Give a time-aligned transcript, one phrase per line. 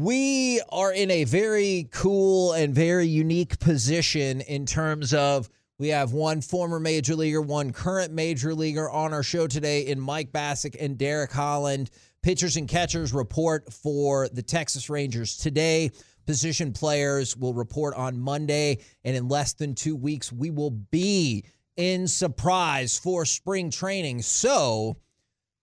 [0.00, 6.12] We are in a very cool and very unique position in terms of we have
[6.12, 10.76] one former major leaguer, one current major leaguer on our show today in Mike Bacsik
[10.78, 11.90] and Derek Holland.
[12.22, 15.90] Pitchers and catchers report for the Texas Rangers today.
[16.26, 18.78] Position players will report on Monday.
[19.02, 21.44] And in less than two weeks, we will be
[21.76, 24.22] in surprise for spring training.
[24.22, 24.98] So,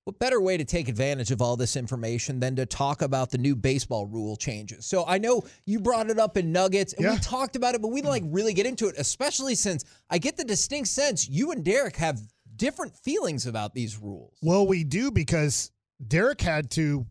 [0.06, 3.40] what better way to take advantage of all this information than to talk about the
[3.40, 4.86] new baseball rule changes?
[4.86, 7.14] So I know you brought it up in Nuggets and Yeah.
[7.14, 10.20] we talked about it, but we didn't like really get into it, especially since I
[10.20, 12.22] get the distinct sense you and Derek have
[12.56, 14.38] different feelings about these rules.
[14.44, 15.72] Well, we do because
[16.08, 17.08] Derek had to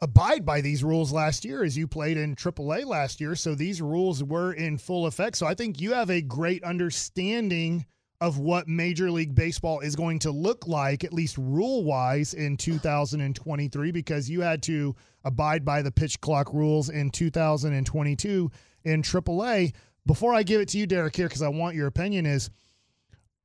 [0.00, 3.36] abide by these rules last year as you played in AAA last year.
[3.36, 5.36] So these rules were in full effect.
[5.36, 7.86] So I think you have a great understanding
[8.20, 12.56] of what Major League Baseball is going to look like, at least rule wise, in
[12.56, 18.50] 2023, because you had to abide by the pitch clock rules in 2022
[18.84, 19.74] in AAA.
[20.06, 22.50] Before I give it to you, Derek, here, because I want your opinion, is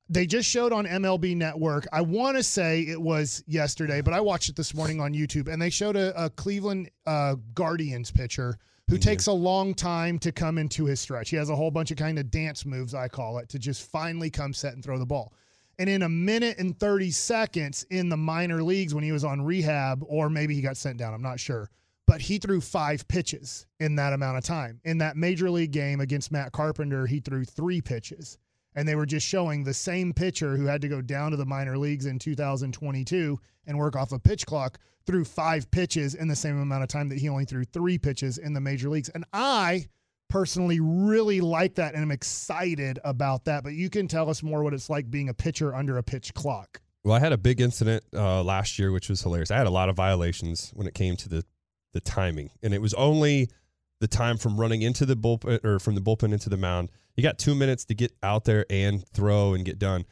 [0.10, 1.88] they just showed on MLB Network.
[1.94, 5.48] I want to say it was yesterday, but I watched it this morning on YouTube,
[5.48, 8.58] and they showed a, a Cleveland uh, Guardians pitcher
[8.90, 11.30] who takes a long time to come into his stretch.
[11.30, 13.90] He has a whole bunch of kind of dance moves, I call it, to just
[13.90, 15.32] finally come set and throw the ball.
[15.78, 19.44] And in a minute and 30 seconds in the minor leagues when he was on
[19.44, 21.70] rehab, or maybe he got sent down, I'm not sure.
[22.08, 24.82] But he threw five pitches in that amount of time.
[24.84, 28.40] In that major league game against Matt Carpenter, he threw three pitches
[28.80, 31.46] and they were just showing the same pitcher who had to go down to the
[31.46, 36.36] minor leagues in 2022 and work off a pitch clock threw five pitches in the
[36.36, 39.10] same amount of time that he only threw three pitches in the major leagues.
[39.10, 39.88] And I
[40.30, 43.66] personally really like that and I'm excited about that.
[43.66, 46.34] But you can tell us more what it's like being a pitcher under a pitch
[46.34, 46.80] clock.
[47.04, 49.52] Well, I had a big incident uh, last year, which was hilarious.
[49.52, 51.44] I had a lot of violations when it came to the
[51.92, 53.50] the timing, and it was only
[54.00, 56.90] the time from running into the bullpen or from the bullpen into the mound.
[57.20, 60.06] You got two minutes to get out there and throw and get done.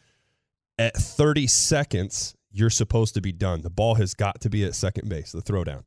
[0.77, 3.61] At 30 seconds, you're supposed to be done.
[3.61, 5.85] The ball has got to be at second base, the throwdown,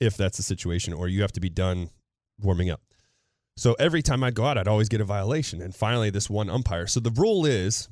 [0.00, 1.90] if that's the situation, or you have to be done
[2.40, 2.80] warming up.
[3.58, 5.60] So every time I'd go out, I'd always get a violation.
[5.60, 6.86] And finally, this one umpire.
[6.86, 7.90] So the rule is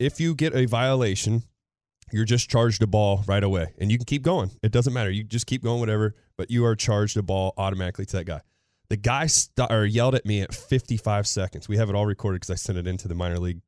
[0.00, 1.44] if you get a violation,
[2.10, 4.50] you're just charged a ball right away and you can keep going.
[4.64, 5.12] It doesn't matter.
[5.12, 8.40] You just keep going, whatever, but you are charged a ball automatically to that guy.
[8.90, 11.68] The guy st- or yelled at me at 55 seconds.
[11.68, 13.62] We have it all recorded because I sent it into the minor league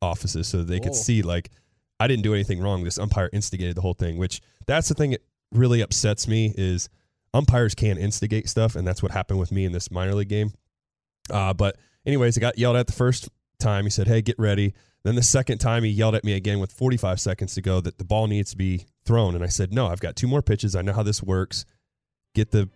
[0.00, 0.98] offices so they could Whoa.
[0.98, 1.50] see, like,
[1.98, 2.84] I didn't do anything wrong.
[2.84, 5.22] This umpire instigated the whole thing, which that's the thing that
[5.52, 6.88] really upsets me is
[7.34, 8.76] umpires can instigate stuff.
[8.76, 10.52] And that's what happened with me in this minor league game.
[11.30, 13.28] Uh, but anyways, I got yelled at the first
[13.58, 13.84] time.
[13.84, 16.72] He said, "Hey, get ready." Then the second time, he yelled at me again with
[16.72, 19.86] 45 seconds to go that the ball needs to be thrown, and I said, "No,
[19.86, 20.74] I've got two more pitches.
[20.74, 21.64] I know how this works.
[22.34, 22.68] Get the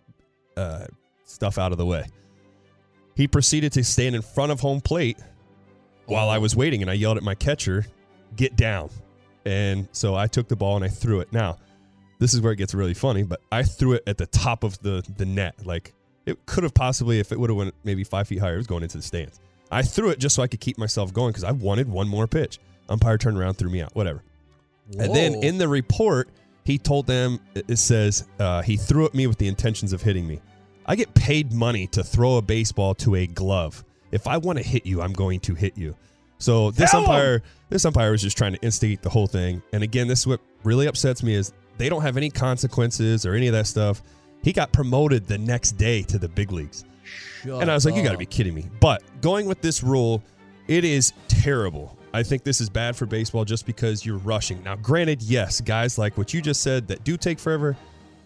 [0.57, 0.85] uh,
[1.25, 2.05] stuff out of the way."
[3.15, 5.17] He proceeded to stand in front of home plate
[6.05, 7.85] while I was waiting, and I yelled at my catcher,
[8.35, 8.89] "Get down!"
[9.45, 11.31] And so I took the ball and I threw it.
[11.31, 11.57] Now,
[12.19, 14.79] this is where it gets really funny, but I threw it at the top of
[14.79, 15.93] the the net, like
[16.25, 18.67] it could have possibly, if it would have went maybe five feet higher, it was
[18.67, 19.39] going into the stands.
[19.71, 22.27] I threw it just so I could keep myself going because I wanted one more
[22.27, 22.59] pitch.
[22.89, 24.23] Umpire turned around, threw me out, whatever.
[24.99, 26.29] And then in the report,
[26.63, 30.01] he told them it it says uh, he threw at me with the intentions of
[30.01, 30.39] hitting me.
[30.85, 33.83] I get paid money to throw a baseball to a glove.
[34.11, 35.95] If I want to hit you, I'm going to hit you.
[36.37, 39.63] So this umpire, this umpire was just trying to instigate the whole thing.
[39.73, 43.33] And again, this is what really upsets me is they don't have any consequences or
[43.33, 44.03] any of that stuff.
[44.43, 46.85] He got promoted the next day to the big leagues.
[47.41, 48.67] Shut And I was like, you got to be kidding me.
[48.79, 50.21] But going with this rule,
[50.67, 51.97] it is terrible.
[52.13, 54.63] I think this is bad for baseball just because you're rushing.
[54.63, 57.75] Now, granted, yes, guys like what you just said that do take forever,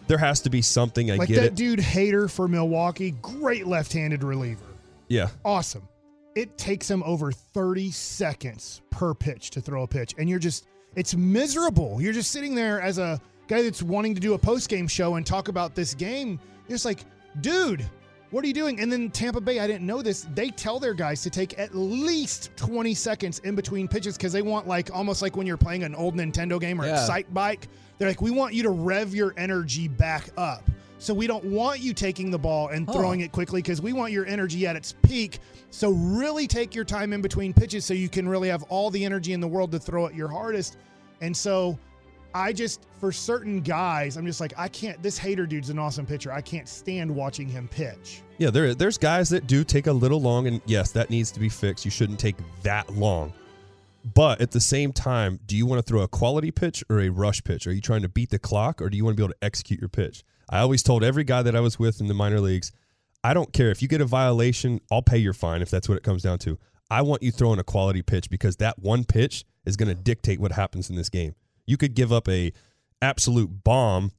[0.10, 1.10] there has to be something.
[1.12, 1.56] I like get that it.
[1.56, 4.66] dude Hader for Milwaukee, great left-handed reliever.
[5.08, 5.30] yeah.
[5.46, 5.88] Awesome.
[6.36, 10.16] It takes him over 30 seconds per pitch to throw a pitch.
[10.18, 10.66] And you're just
[10.96, 12.02] It's miserable.
[12.02, 15.16] You're just sitting there as a guy that's wanting to do a post game show
[15.16, 16.40] and talk about this game.
[16.68, 17.06] You're just like,
[17.42, 17.88] dude,
[18.32, 18.80] what are you doing?
[18.80, 20.28] And then Tampa Bay, I didn't know this.
[20.36, 24.42] They tell their guys to take at least 20 seconds in between pitches because they
[24.42, 26.96] want like almost like when you're playing an old Nintendo game or Yeah.
[26.98, 27.64] Excitebike.
[27.98, 30.64] They're like, we want you to rev your energy back up.
[31.00, 32.94] So we don't want you taking the ball and Huh.
[32.94, 35.40] throwing it quickly because we want your energy at its peak.
[35.72, 39.04] So really take your time in between pitches so you can really have all the
[39.06, 40.78] energy in the world to throw at your hardest.
[41.22, 41.78] And so
[42.40, 45.02] I just, for certain guys, I'm just like, I can't.
[45.04, 46.32] This Hader dude's an awesome pitcher.
[46.32, 48.22] I can't stand watching him pitch.
[48.38, 51.40] Yeah, there there's guys that do take a little long, and yes, that needs to
[51.40, 51.84] be fixed.
[51.84, 53.34] You shouldn't take that long.
[54.14, 57.10] But at the same time, do you want to throw a quality pitch or a
[57.10, 57.68] rush pitch?
[57.68, 59.46] Are you trying to beat the clock or do you want to be able to
[59.46, 60.24] execute your pitch?
[60.50, 62.72] I always told every guy that I was with in the minor leagues,
[63.26, 65.98] I don't care if you get a violation, I'll pay your fine if that's what
[65.98, 66.58] it comes down to.
[66.90, 70.40] I want you throwing a quality pitch because that one pitch is going to dictate
[70.40, 71.36] what happens in this game.
[71.70, 72.52] You could give up a
[73.02, 74.12] absolute bomb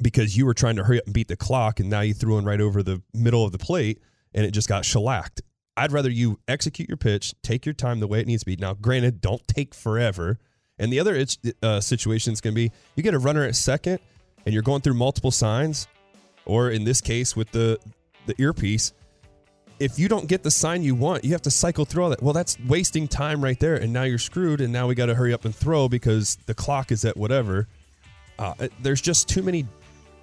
[0.00, 2.34] because you were trying to hurry up and beat the clock and now you threw
[2.34, 4.00] one right over the middle of the plate
[4.32, 5.42] and it just got shellacked.
[5.76, 8.56] I'd rather you execute your pitch, take your time the way it needs to be.
[8.56, 10.38] Now, granted, don't take forever.
[10.78, 11.24] And the other
[11.62, 13.98] uh, situation is going to be you get a runner at second
[14.44, 15.88] and you're going through multiple signs,
[16.46, 17.78] or in this case with the
[18.26, 18.92] the earpiece,
[19.78, 22.22] if you don't get the sign you want, you have to cycle through all that.
[22.22, 24.60] Well, that's wasting time right there, and now you're screwed.
[24.60, 27.66] And now we got to hurry up and throw because the clock is at whatever.
[28.38, 29.66] Uh, there's just too many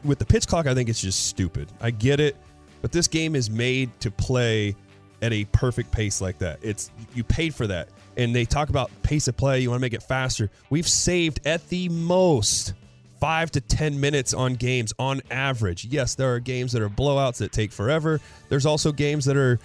[0.04, 0.68] with the pitch clock.
[0.68, 1.70] I think it's just stupid.
[1.80, 2.36] I get it,
[2.82, 4.76] but this game is made to play
[5.22, 6.60] at a perfect pace like that.
[6.62, 9.60] It's you paid for that, and they talk about pace of play.
[9.60, 10.50] You want to make it faster.
[10.70, 12.74] We've saved at the most
[13.22, 15.86] five to 10 minutes on games on average.
[15.86, 18.20] Yes, there are games that are blowouts that take forever.
[18.50, 19.60] There's also games that are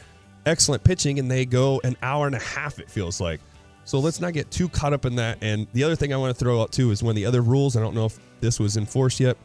[0.44, 3.40] excellent pitching and they go an hour and a half, it feels like.
[3.84, 5.38] So let's not get too caught up in that.
[5.40, 7.40] And the other thing I want to throw out too is one of the other
[7.40, 9.38] rules, I don't know if this was enforced yet,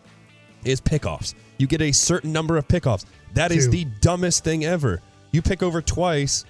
[0.65, 1.33] is pickoffs.
[1.57, 3.05] You get a certain number of pickoffs.
[3.33, 3.71] That is Two.
[3.71, 5.01] the dumbest thing ever.
[5.31, 6.43] You pick over twice,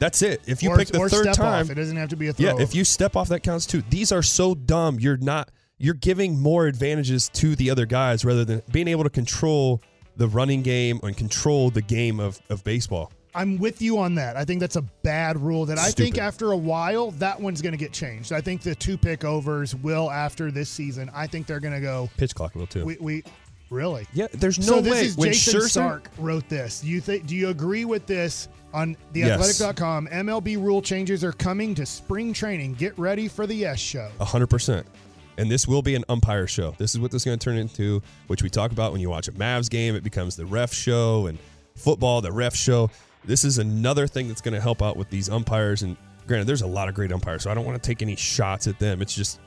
[0.00, 0.40] that's it.
[0.46, 1.70] If you or, pick the third time, off.
[1.70, 2.46] It doesn't have to be a throw.
[2.46, 3.82] yeah, if you step off, that counts too.
[3.90, 4.98] These are so dumb.
[4.98, 5.50] You're not.
[5.78, 9.82] You're giving more advantages to the other guys rather than being able to control
[10.16, 13.10] the running game and control the game of, of baseball.
[13.34, 14.36] I'm with you on that.
[14.36, 17.72] I think that's a bad rule that I think after a while that one's going
[17.72, 18.32] to get changed.
[18.32, 21.10] I think the two pick overs will after this season.
[21.12, 22.08] I think they're going to go.
[22.16, 22.84] Pitch clock will too.
[22.84, 23.24] We, we
[23.70, 24.06] really.
[24.12, 25.68] yeah, there's no so this way is when Jason Scherzer.
[25.70, 26.82] Stark wrote this.
[26.82, 27.26] Do you think?
[27.26, 28.46] Do you agree with this?
[28.72, 29.38] On Yes.
[29.60, 32.74] theathletic.com, MLB rule changes are coming to spring training.
[32.74, 34.10] Get ready for the yes show.
[34.20, 34.86] hundred percent.
[35.36, 36.74] And this will be an umpire show.
[36.78, 39.10] This is what this is going to turn into, which we talk about when you
[39.10, 39.94] watch a Mavs game.
[39.96, 41.38] It becomes the ref show and
[41.76, 42.90] football, the ref show.
[43.24, 45.82] This is another thing that's going to help out with these umpires.
[45.82, 45.96] And
[46.26, 48.66] granted, there's a lot of great umpires, so I don't want to take any shots
[48.68, 49.02] at them.
[49.02, 49.40] It's just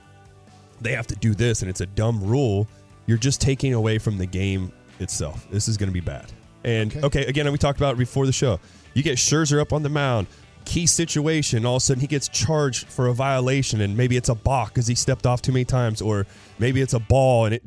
[0.81, 2.67] they have to do this, and it's a dumb rule.
[3.05, 5.47] You're just taking away from the game itself.
[5.49, 6.31] This is going to be bad.
[6.63, 7.05] And Okay.
[7.05, 8.59] okay, again, we talked about it before the show.
[8.93, 10.27] You get Scherzer up on the mound,
[10.67, 11.65] key situation.
[11.65, 14.69] All of a sudden, he gets charged for a violation, and maybe it's a balk
[14.69, 16.27] because he stepped off too many times, or
[16.59, 17.63] maybe it's a ball, and it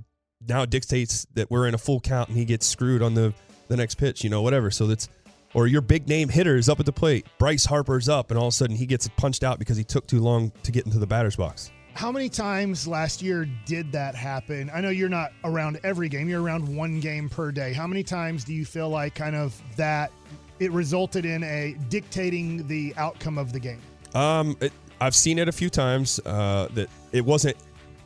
[0.46, 3.32] now dictates that we're in a full count, and he gets screwed on the
[3.68, 4.22] the next pitch.
[4.22, 4.70] You know, whatever.
[4.70, 5.08] So that's
[5.54, 7.26] or your big name hitter is up at the plate.
[7.38, 10.06] Bryce Harper's up, and all of a sudden he gets punched out because he took
[10.06, 11.70] too long to get into the batter's box.
[11.94, 14.70] How many times last year did that happen?
[14.72, 17.72] I know you're not around every game, you're around one game per day.
[17.72, 20.12] How many times do you feel like kind of that
[20.60, 23.80] it resulted in a dictating the outcome of the game?
[24.14, 26.20] Um, it, I've seen it a few times.
[26.24, 27.56] Uh, that it wasn't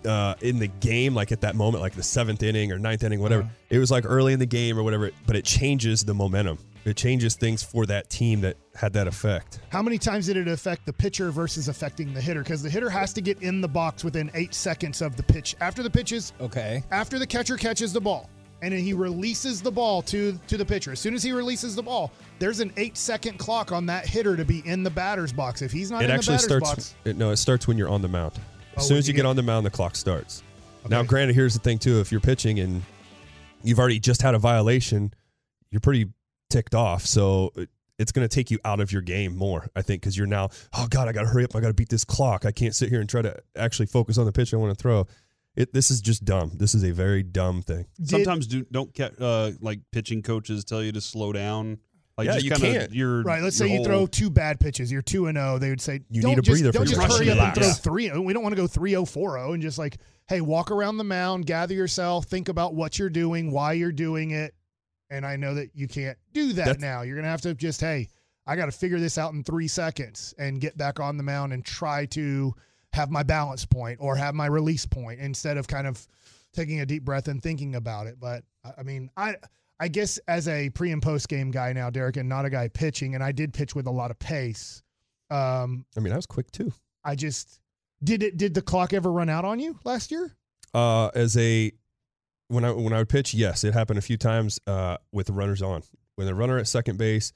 [0.07, 3.21] uh, in the game, like at that moment, like the seventh inning or ninth inning,
[3.21, 3.49] whatever.
[3.71, 5.11] It was like early in the game or whatever.
[5.27, 6.59] But it changes the momentum.
[6.85, 9.61] It changes things for that team that had that effect.
[9.71, 12.43] How many times did it affect the pitcher versus affecting the hitter?
[12.43, 15.57] Because the hitter has to get in the box within eight seconds of the pitch.
[15.63, 16.85] After the pitches, Okay.
[16.91, 18.29] after the catcher catches the ball
[18.65, 20.93] and then he releases the ball to to the pitcher.
[20.93, 24.37] As soon as he releases the ball, there's an eight second clock on that hitter
[24.37, 25.63] to be in the batter's box.
[25.63, 26.69] If he's not it in the actually batter's starts.
[26.71, 28.33] box, It, no, it starts when you're on the mound.
[28.39, 30.43] Oh, As soon as you get get- on the mound, the clock starts.
[30.89, 32.83] Now, granted, here's the thing too: if you're pitching and
[33.63, 35.13] you've already just had a violation,
[35.71, 36.09] you're pretty
[36.51, 37.07] ticked off.
[37.07, 40.19] So it- it's going to take you out of your game more, I think, because
[40.19, 42.45] you're now, oh god, I got to hurry up, I got to beat this clock.
[42.45, 44.83] I can't sit here and try to actually focus on the pitch I want to
[44.83, 45.07] throw.
[45.57, 46.53] It, this is just dumb.
[46.55, 47.87] This is a very dumb thing.
[47.99, 51.79] Did- Sometimes do don't ca- uh, like pitching coaches tell you to slow down.
[52.19, 52.93] Like Yeah, just you kinda can't.
[52.95, 53.43] Your Right.
[53.43, 54.91] Let's your say you whole- throw two bad pitches.
[54.91, 55.59] You're two and zero.
[55.59, 57.39] They would say You don't need a just, breather Don't for just your hurry rushing
[57.41, 57.79] up and throw backs.
[57.79, 58.11] three.
[58.19, 60.97] We don't want to go three zero four zero and just like hey, walk around
[60.97, 64.55] the mound, gather yourself, think about what you're doing, why you're doing it.
[65.11, 67.03] And I know that you can't do that That's- now.
[67.03, 68.09] You're gonna have to just hey,
[68.47, 71.53] I got to figure this out in three seconds and get back on the mound
[71.53, 72.55] and try to
[72.95, 76.07] have my balance point or have my release point instead of kind of
[76.53, 78.19] taking a deep breath and thinking about it.
[78.21, 78.45] But
[78.79, 79.37] I- mean, I
[79.81, 82.69] I guess as a pre and post game guy now, Derek, and not a guy
[82.69, 84.83] pitching, and I did pitch with a lot of pace.
[85.31, 86.73] Um, I mean, I was quick too.
[87.05, 87.61] I just
[88.03, 88.37] did it.
[88.37, 90.33] Did the clock ever run out on you last year?
[90.73, 91.73] Uh, as a
[92.49, 95.33] when I when I would pitch, yes, it happened a few times uh, with the
[95.33, 95.83] runners on.
[96.15, 97.33] When the runner at second base,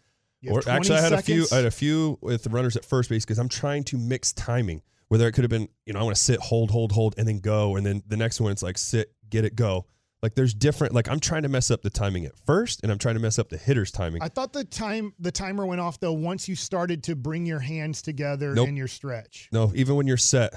[0.48, 1.46] or actually, I had a few.
[1.50, 4.32] I had a few with the runners at first base because I'm trying to mix
[4.32, 4.82] timing.
[5.08, 7.26] Whether it could have been, you know, I want to sit, hold, hold, hold, and
[7.26, 9.86] then go, and then the next one it's like sit, get it, go.
[10.22, 10.94] Like there's different.
[10.94, 13.38] Like I'm trying to mess up the timing at first, and I'm trying to mess
[13.38, 14.20] up the hitter's timing.
[14.20, 17.60] I thought the time the timer went off though once you started to bring your
[17.60, 18.68] hands together Nope.
[18.68, 19.48] in your stretch.
[19.52, 20.54] no, even when you're set,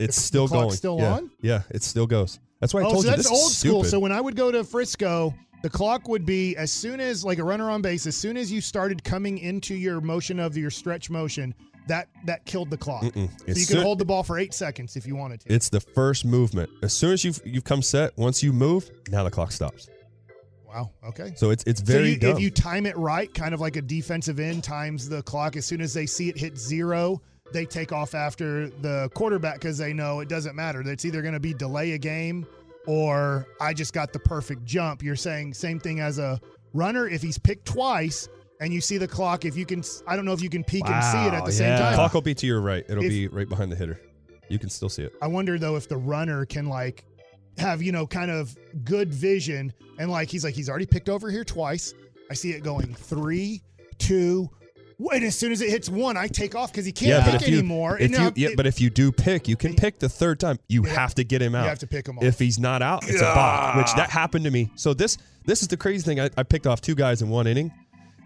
[0.00, 0.76] it's The still clock's going.
[0.76, 1.12] still yeah.
[1.14, 1.30] on?
[1.40, 2.40] Yeah, it still goes.
[2.60, 3.84] That's why I oh, told so you that's this is old school.
[3.84, 7.38] So when I would go to Frisco, the clock would be as soon as like
[7.38, 10.70] a runner on base, as soon as you started coming into your motion of your
[10.70, 11.54] stretch motion,
[11.88, 13.02] that that killed the clock.
[13.02, 13.28] Mm-mm.
[13.40, 15.52] So It's you could hold the ball for eight seconds if you wanted to.
[15.52, 16.70] It's the first movement.
[16.82, 19.88] As soon as you've you've come set, once you move, now the clock stops.
[20.66, 20.90] wow.
[21.08, 21.32] Okay.
[21.36, 22.30] So it's it's So very you, dumb.
[22.32, 25.66] if you time it right, kind of like a defensive end times the clock, as
[25.66, 27.20] soon as they see it hit zero,
[27.52, 30.80] they take off after the quarterback because they know it doesn't matter.
[30.82, 32.46] It's either going to be delay a game
[32.86, 35.02] or I just got the perfect jump.
[35.02, 36.40] You're saying same thing as a
[36.74, 37.08] runner.
[37.08, 38.28] If he's picked twice
[38.60, 40.88] and you see the clock, if you can, I don't know if you can peek
[40.88, 41.94] and see it at Wow, the same time.
[41.94, 42.84] clock will be to your right.
[42.88, 44.00] It'll If- be right behind the hitter.
[44.48, 45.12] You can still see it.
[45.20, 47.04] I wonder though if the runner can like
[47.58, 51.30] have you know kind of good vision and like he's like he's already picked over
[51.30, 51.92] here twice.
[52.30, 53.62] I see it going three,
[53.98, 54.48] two.
[55.12, 57.48] And as soon as it hits one, I take off because he can't pick if
[57.48, 57.98] you, anymore.
[57.98, 60.08] if And now you, yeah, it- but if you do pick, you can pick the
[60.08, 60.58] third time.
[60.66, 60.94] You Yeah.
[60.94, 61.62] have to get him out.
[61.64, 62.24] you have to pick him off.
[62.24, 64.70] If he's not out, it's a balk, which that happened to me.
[64.76, 66.18] So this this is the crazy thing.
[66.20, 67.70] I, I picked off two guys in one inning,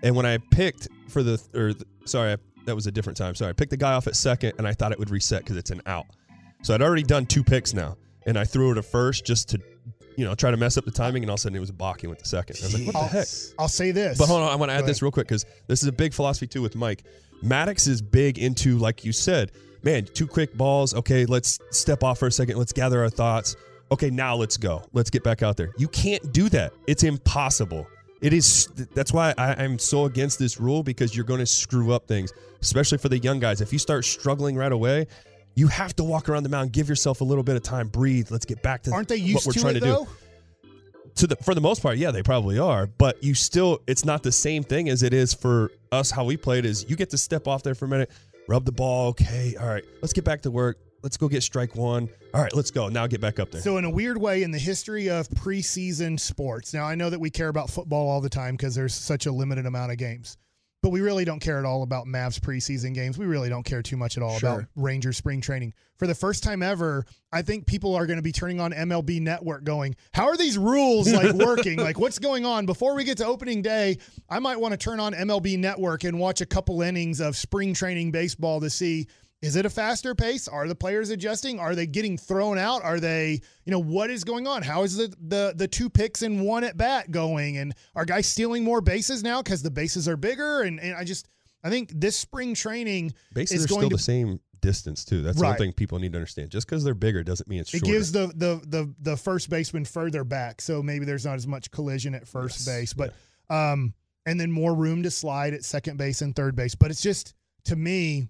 [0.03, 1.73] and when I picked for the or
[2.07, 3.35] sorry, I, that was a different time.
[3.35, 5.57] Sorry, I picked the guy off at second, and I thought it would reset because
[5.57, 6.07] it's an out.
[6.63, 9.61] So I'd already done two picks now, and I threw it at first just to,
[10.17, 11.71] you know, try to mess up the timing, and all of a sudden it was
[11.71, 12.59] a balking with the second.
[12.63, 13.27] I was like, what the I'll, heck?
[13.59, 14.19] I'll say this.
[14.19, 16.15] But hold on, I want to add this real quick because this is a big
[16.15, 17.05] philosophy too with Mike.
[17.43, 19.51] Maddux is big into, like you said,
[19.83, 20.95] man, two quick balls.
[20.95, 22.57] Okay, let's step off for a second.
[22.57, 23.57] Let's gather our thoughts.
[23.91, 24.85] Okay, now let's go.
[24.93, 25.73] Let's get back out there.
[25.77, 26.73] You can't do that.
[26.87, 27.89] It's impossible.
[28.23, 28.67] It is.
[28.95, 32.33] That's why I, I'm so against this rule because you're going to screw up things,
[32.61, 33.61] especially for the young guys.
[33.61, 35.09] If you start struggling right away,
[35.57, 38.31] you have to walk around the mound, give yourself a little bit of time, breathe.
[38.31, 40.09] Let's get back to Aren't they what used we're to trying it to do though?
[41.17, 42.87] to the for the most part, yeah, they probably are.
[42.87, 46.11] But you still, it's not the same thing as it is for us.
[46.11, 48.11] How we played is you get to step off there for a minute,
[48.49, 49.09] rub the ball.
[49.09, 50.79] Okay, all right, let's get back to work.
[51.03, 52.09] Let's go get strike one.
[52.33, 52.89] All right, let's go.
[52.89, 53.61] Now get back up there.
[53.61, 57.19] So, in a weird way, in the history of preseason sports, now I know that
[57.21, 60.37] we care about football all the time because there's such a limited amount of games,
[60.83, 63.19] but we really don't care at all about Mavs preseason games.
[63.19, 64.69] We really don't care too much at all about Sure.
[64.77, 65.75] Ranger spring training.
[65.99, 69.21] For the first time ever, I think people are going to be turning on MLB
[69.21, 71.79] Network going, How are these rules like working?
[71.79, 72.67] like, what's going on?
[72.67, 76.19] Before we get to opening day, I might want to turn on MLB Network and
[76.19, 79.07] watch a couple innings of spring training baseball to see
[79.43, 80.47] is it a faster pace?
[80.47, 81.59] Are the players adjusting?
[81.59, 82.83] Are they getting thrown out?
[82.85, 84.63] Are they, you know, what is going on?
[84.63, 87.59] How is the the the two picks and one at bat going?
[87.59, 90.63] And are guys stealing more bases now because the bases are bigger?
[90.63, 91.29] And, and I just
[91.65, 95.23] I think this spring training Bases is are going still to the same distance too.
[95.23, 95.49] That's Right.
[95.51, 96.51] one thing people need to understand.
[96.51, 97.93] Just because they're bigger doesn't mean it's it shorter.
[97.93, 101.71] gives the, the the the first baseman further back, so maybe there's not as much
[101.73, 103.13] collision at first Yes, base, but
[103.51, 103.93] um,
[104.25, 106.77] and then more room to slide at second base and third base.
[106.77, 107.35] But it's just
[107.65, 108.29] to me,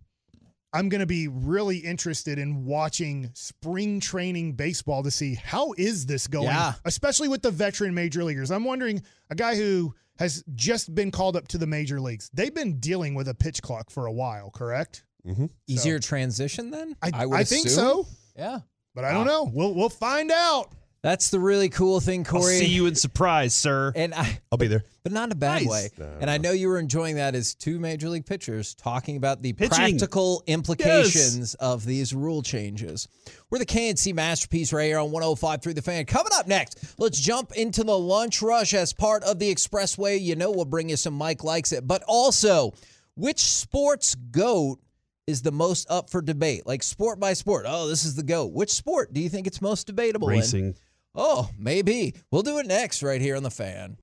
[0.75, 6.07] I'm going to be really interested in watching spring training baseball to see how is
[6.07, 6.75] this going, Yeah.
[6.85, 8.51] especially with the veteran major leaguers.
[8.51, 12.31] I'm wondering a guy who has just been called up to the major leagues.
[12.33, 15.05] They've been dealing with a pitch clock for a while, correct?
[15.27, 15.51] Mhm.
[15.67, 16.97] Easier transition then?
[17.03, 18.61] I, would I think so, Yeah.
[18.95, 19.51] but I don't know.
[19.53, 20.73] We'll we'll find out.
[21.03, 22.59] That's the really cool thing, I'll Corey.
[22.59, 23.93] see you in surprise, sir.
[23.97, 24.85] And I, I'll be there.
[25.03, 25.69] but not in a bad Nice.
[25.69, 25.89] way.
[25.99, 26.09] No.
[26.21, 29.53] And I know you were enjoying that as two major league pitchers talking about the
[29.53, 29.75] Pitching.
[29.77, 33.09] practical implications of these rule changes.
[33.51, 36.05] We're the KNC masterpiece right here on 105 through the fan.
[36.07, 40.21] Coming up next, let's jump into the lunch rush as part of the expressway.
[40.21, 42.75] You know we'll bring you some Mike likes it, but also
[43.17, 44.79] which sports goat
[45.27, 46.65] is the most up for debate?
[46.67, 47.65] Like sport by sport.
[47.69, 48.53] Oh, this is the goat.
[48.53, 50.75] Which sport do you think it's most debatable in?
[51.15, 52.15] Oh, maybe.
[52.31, 53.99] We'll do it next right here on the fan.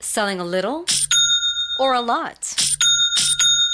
[0.00, 0.86] Selling a little
[1.78, 2.69] or a lot?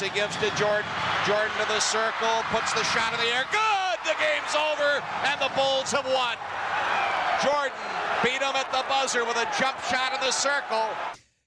[0.00, 0.88] he gives to Jordan.
[1.26, 3.44] Jordan to the circle, puts the shot in the air.
[3.52, 3.98] Good!
[4.04, 6.36] The game's over, and the Bulls have won.
[7.44, 7.76] Jordan
[8.24, 10.88] beat him at the buzzer with a jump shot in the circle.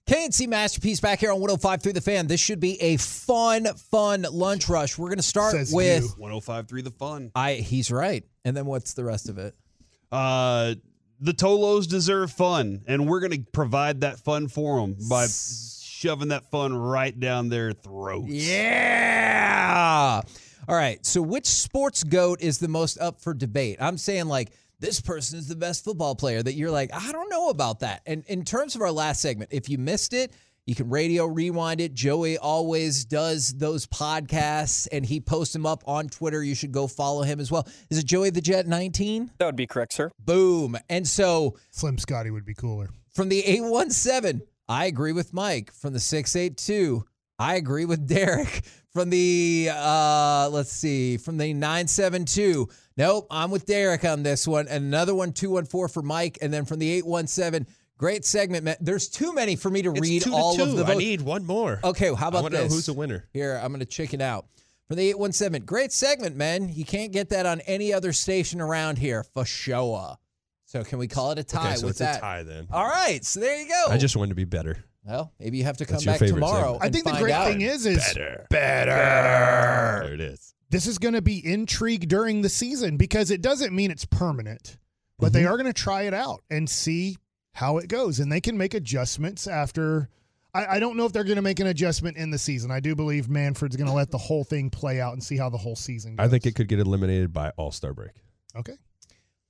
[0.07, 2.27] KNC Masterpiece back here on 105 through the fan.
[2.27, 4.97] This should be a fun, fun lunch rush.
[4.97, 6.09] We're going to start Says with you.
[6.17, 7.31] 1053 The Fun.
[7.35, 7.53] I.
[7.53, 8.23] He's right.
[8.43, 9.55] And then what's the rest of it?
[10.11, 10.75] Uh,
[11.19, 15.25] the Tolos deserve fun, and we're going to provide that fun for them by
[16.03, 18.29] shoving that fun right down their throats.
[18.29, 20.21] Yeah.
[20.67, 21.03] All right.
[21.05, 23.77] So, which sports goat is the most up for debate?
[23.79, 26.43] I'm saying like this person is the best football player.
[26.43, 28.01] That you're like, I don't know about that.
[28.05, 30.31] And in terms of our last segment, if you missed it.
[30.65, 31.93] You can radio rewind it.
[31.93, 36.41] Joey always does those podcasts and he posts them up on Twitter.
[36.41, 37.67] You should go follow him as well.
[37.89, 39.31] Is it Joey the Jet 19?
[39.39, 40.09] That would be correct, sir.
[40.19, 40.77] Boom.
[40.87, 42.87] And so Slim Scotty would be cooler.
[43.13, 45.71] from the 817, I agree with Mike.
[45.73, 47.03] From the 682,
[47.39, 48.63] I agree with Derek.
[48.91, 54.67] From the uh let's see, from the 972, nope, I'm with Derek on this one.
[54.67, 57.65] And another one 214 for Mike and then from the 817,
[57.97, 58.63] great segment.
[58.63, 58.75] man.
[58.79, 61.43] There's too many for me to It's read to all of the I need one
[61.45, 61.79] more.
[61.83, 62.73] Okay, how I about know this?
[62.73, 63.27] who's the winner.
[63.33, 64.45] Here, I'm going to chicken out.
[64.87, 66.69] From the 817, great segment, man.
[66.69, 70.17] You can't get that on any other station around here for sure.
[70.73, 72.17] So can we call it a tie okay, so with it's that?
[72.17, 72.67] a tie then.
[72.71, 73.85] All right, so there you go.
[73.89, 74.83] I just wanted to be better.
[75.05, 76.79] Well, maybe you have to come That's back favorite tomorrow.
[76.79, 76.81] segment.
[76.81, 77.47] I and think the great out.
[77.47, 78.47] thing is, is Better.
[78.49, 80.05] better.
[80.05, 80.55] There it is.
[80.71, 84.77] This is going to be intrigue during the season because it doesn't mean it's permanent,
[85.19, 85.33] but Mm-hmm.
[85.35, 87.17] they are going to try it out and see
[87.53, 90.09] how it goes, and they can make adjustments after.
[90.55, 92.71] I, I don't know if they're going to make an adjustment in the season.
[92.71, 95.49] I do believe Manfred's going to let the whole thing play out and see how
[95.49, 96.25] the whole season goes.
[96.25, 98.13] I think it could get eliminated by All Star break.
[98.55, 98.73] Okay.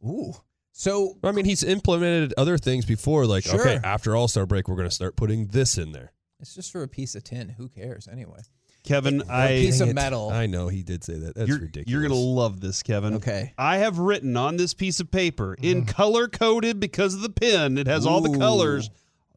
[0.05, 0.33] Ooh.
[0.75, 3.61] So I mean, he's implemented other things before, like Sure.
[3.61, 6.11] okay, after All Star break, we're going to start putting this in there.
[6.39, 7.49] it's just for a piece of tin.
[7.49, 8.39] Who cares anyway?
[8.83, 9.95] Kevin, Or a I piece Dang of it.
[9.95, 10.29] metal.
[10.29, 11.35] I know he did say that.
[11.35, 11.89] That's you're, ridiculous.
[11.89, 13.13] You're gonna love this, Kevin.
[13.15, 13.53] Okay.
[13.57, 15.63] I have written on this piece of paper mm-hmm.
[15.65, 17.77] in color coded because of the pen.
[17.77, 18.89] It has all the colors.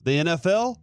[0.03, 0.77] The NFL,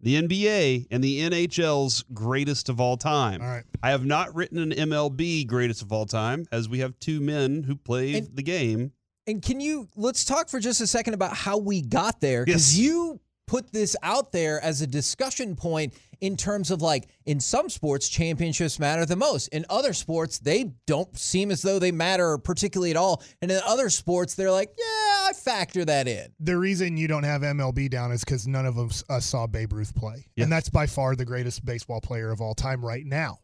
[0.00, 3.40] the NBA, and the NHL's greatest of all time.
[3.40, 3.64] All right.
[3.82, 7.62] I have not written an MLB greatest of all time, as we have two men
[7.62, 8.92] who play And- the game.
[9.26, 12.44] And can you let's talk for just a second about how we got there?
[12.44, 12.84] Because Yes.
[12.84, 17.68] you put this out there as a discussion point in terms of like in some
[17.68, 22.38] sports championships matter the most in other sports they don't seem as though they matter
[22.38, 26.56] particularly at all and in other sports they're like yeah i factor that in The
[26.56, 29.94] reason you don't have MLB down is because none of us us saw Babe Ruth
[29.94, 30.44] play, Yeah.
[30.44, 33.40] and that's by far the greatest baseball player of all time right now.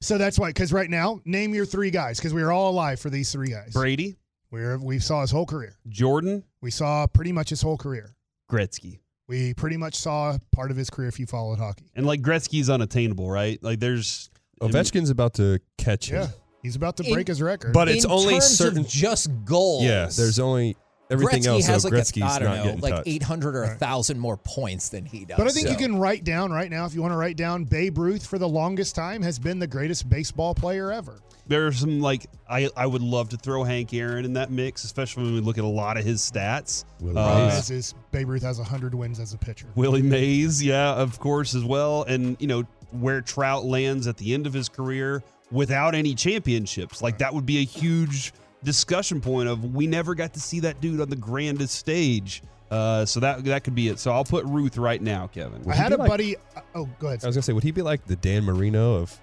[0.00, 2.98] So that's why, because right now, name your three guys, because we are all alive
[3.00, 3.72] for these three guys.
[3.74, 4.16] Brady,
[4.50, 5.76] We're, we saw his whole career.
[5.88, 8.16] Jordan, We saw pretty much his whole career.
[8.50, 8.98] Gretzky.
[9.28, 11.90] We pretty much saw part of his career if you followed hockey.
[11.94, 13.62] And like Gretzky's unattainable, right?
[13.62, 14.28] Like there's
[14.60, 16.22] Ovechkin's about to catch him.
[16.22, 16.28] Yeah,
[16.64, 17.72] he's about to In- break his record.
[17.72, 18.80] But it's in only terms certain.
[18.80, 20.76] of just goals Yeah, there's only
[21.10, 21.66] everything Gretzky else.
[21.66, 23.08] has so like Gretzky's a, I don't not know, getting like touched.
[23.08, 23.80] 800 or a Right.
[23.80, 26.86] 1000 more points than he does But I think you can write down right now,
[26.86, 29.66] if you want to write down, Babe Ruth for the longest time has been the
[29.66, 31.18] greatest baseball player ever.
[31.46, 34.84] there are some like I I would love to throw Hank Aaron in that mix,
[34.84, 36.84] especially when we look at a lot of his stats.
[37.00, 39.66] Willie Problem Uh, is, is Babe Ruth has 100 wins as a pitcher.
[39.74, 42.04] Willie Mays, yeah, of course, as well.
[42.04, 47.02] And, you know, where Trout lands at the end of his career without any championships.
[47.02, 48.32] Like, that would be a huge
[48.64, 52.42] discussion point of we never got to see that dude on the grandest stage.
[52.70, 53.98] Uh, so that that could be it.
[53.98, 55.68] So I'll put Ruth right now, Kevin.
[55.68, 56.36] I had a like- buddy.
[56.56, 57.24] uh, oh, go ahead.
[57.24, 59.18] I was gonna say, would he be like the Dan Marino of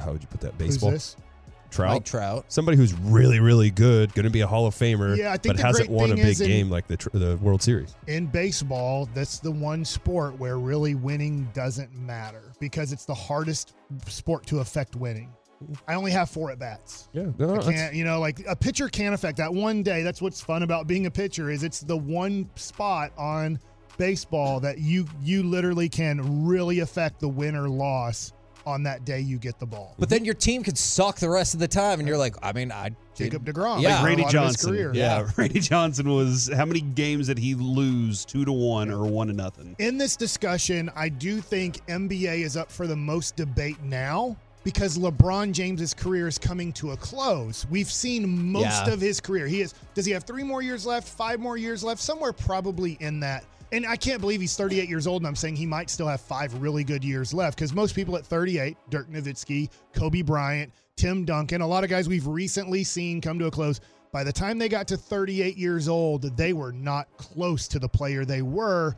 [0.00, 0.90] how would you put that Who's baseball?
[0.90, 1.16] this?
[1.70, 1.92] Trout.
[1.94, 2.44] Mike Trout.
[2.48, 5.56] Somebody who's really, really good, going to be a Hall of Famer, Yeah, I think
[5.56, 7.94] but hasn't won a big is in- game like the the World Series.
[8.08, 13.72] In baseball, that's the one sport where really winning doesn't matter because it's the hardest
[14.06, 15.32] sport to affect winning.
[15.88, 17.08] I only have four at bats.
[17.12, 20.02] Yeah, no, I can't, you know, like a pitcher can affect that one day.
[20.02, 23.58] That's what's fun about being a pitcher is it's the one spot on
[23.98, 28.32] baseball that you you literally can really affect the win or loss
[28.64, 29.94] on that day you get the ball.
[29.98, 32.52] But then your team could suck the rest of the time, and you're like, I
[32.52, 33.96] mean, I Jacob did- DeGrom, Yeah.
[33.96, 34.70] like Randy a lot of his Johnson.
[34.70, 34.92] career.
[34.94, 39.26] Yeah, Randy Johnson was how many games did he lose two to one or one
[39.26, 39.74] to nothing?
[39.80, 44.98] in this discussion, I do think NBA is up for the most debate now because
[44.98, 47.66] LeBron James's career is coming to a close.
[47.70, 48.92] We've seen most Yeah.
[48.92, 49.46] of his career.
[49.46, 52.96] He is does he have 3 more years left, 5 more years left, somewhere probably
[53.00, 53.44] in that.
[53.72, 56.20] And I can't believe he's 38 years old and I'm saying he might still have
[56.20, 61.24] 5 really good years left cuz most people at 38, Dirk Nowitzki, Kobe Bryant, Tim
[61.24, 63.80] Duncan, a lot of guys we've recently seen come to a close
[64.12, 67.88] by the time they got to 38 years old, they were not close to the
[67.88, 68.94] player they were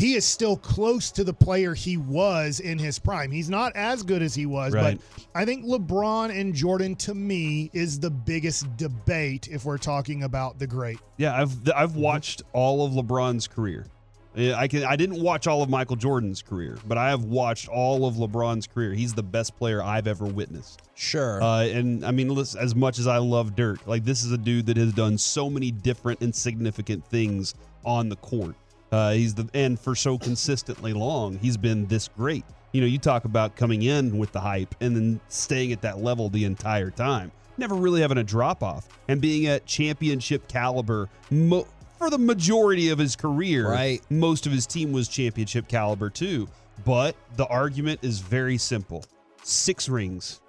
[0.00, 3.30] he is still close to the player he was in his prime.
[3.30, 4.98] He's not as good as he was, Right.
[5.16, 10.22] but I think LeBron and Jordan to me is the biggest debate if we're talking
[10.24, 10.98] about the great.
[11.18, 13.86] Yeah, I've I've watched all of LeBron's career.
[14.34, 17.68] Yeah, I can I didn't watch all of Michael Jordan's career, but I have watched
[17.68, 18.94] all of LeBron's career.
[18.94, 20.82] He's the best player I've ever witnessed.
[20.94, 21.42] Sure.
[21.42, 24.66] Uh, and I mean, as much as I love Dirk, like this is a dude
[24.66, 28.54] that has done so many different and significant things on the court.
[28.92, 32.44] Uh, he's the and for so consistently long, he's been this great.
[32.72, 35.98] You know, you talk about coming in with the hype and then staying at that
[35.98, 41.08] level the entire time, never really having a drop off, and being at championship caliber
[41.30, 41.66] mo-
[41.98, 43.68] for the majority of his career.
[43.68, 44.00] Right.
[44.10, 46.48] Most of his team was championship caliber too.
[46.84, 49.04] But the argument is very simple:
[49.42, 50.40] six rings.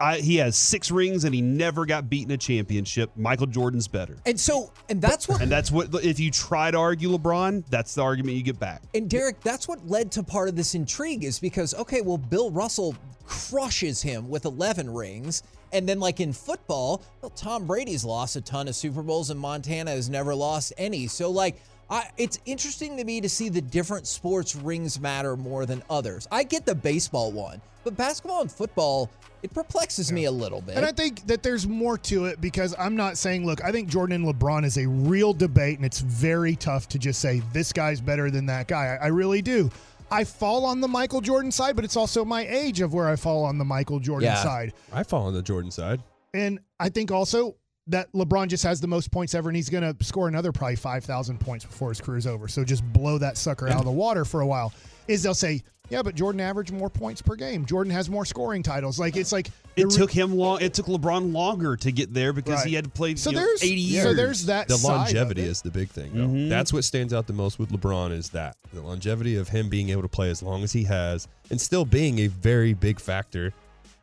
[0.00, 3.10] I, he has six rings and he never got beaten a championship.
[3.16, 4.16] Michael Jordan's better.
[4.26, 7.94] and so, and that's what And that's what, if you try to argue LeBron, that's
[7.94, 8.82] the argument you get back.
[8.94, 12.50] And Derek, that's what led to part of this intrigue is because, okay, well, Bill
[12.50, 12.94] Russell
[13.26, 15.42] crushes him with 11 rings.
[15.72, 19.38] And then, like in football, well, Tom Brady's lost a ton of Super Bowls and
[19.38, 21.06] Montana has never lost any.
[21.06, 25.64] So, like, I, it's interesting to me to see the different sports rings matter more
[25.66, 26.28] than others.
[26.30, 29.10] I get the baseball one, but basketball and football,
[29.42, 30.76] it perplexes me a little bit.
[30.76, 33.88] And I think that there's more to it because I'm not saying, look, I think
[33.88, 37.72] Jordan and LeBron is a real debate, and it's very tough to just say this
[37.72, 38.98] guy's better than that guy.
[39.00, 39.70] I, I really do.
[40.10, 43.16] I fall on the Michael Jordan side, but it's also my age of where I
[43.16, 44.42] fall on the Michael Jordan Yeah.
[44.42, 44.72] side.
[44.92, 46.02] I fall on the Jordan side.
[46.34, 47.56] And I think also
[47.88, 50.76] that LeBron just has the most points ever, and he's going to score another probably
[50.76, 52.48] 5,000 points before his career is over.
[52.48, 54.72] So just blow that sucker out of the water for a while.
[55.06, 57.64] Is they'll say, yeah, but Jordan averaged more points per game.
[57.64, 58.98] Jordan has more scoring titles.
[59.00, 59.48] Like, it's like.
[59.74, 60.60] It re- took him long.
[60.60, 62.66] It took LeBron longer to get there because Right.
[62.66, 64.96] he had to play So you know, there's- 80 so there's that The side of
[65.14, 65.48] longevity it.
[65.48, 66.10] is the big thing.
[66.12, 66.26] Though.
[66.26, 66.48] Mhm.
[66.50, 69.88] That's what stands out the most with LeBron is that the longevity of him being
[69.90, 73.54] able to play as long as he has and still being a very big factor.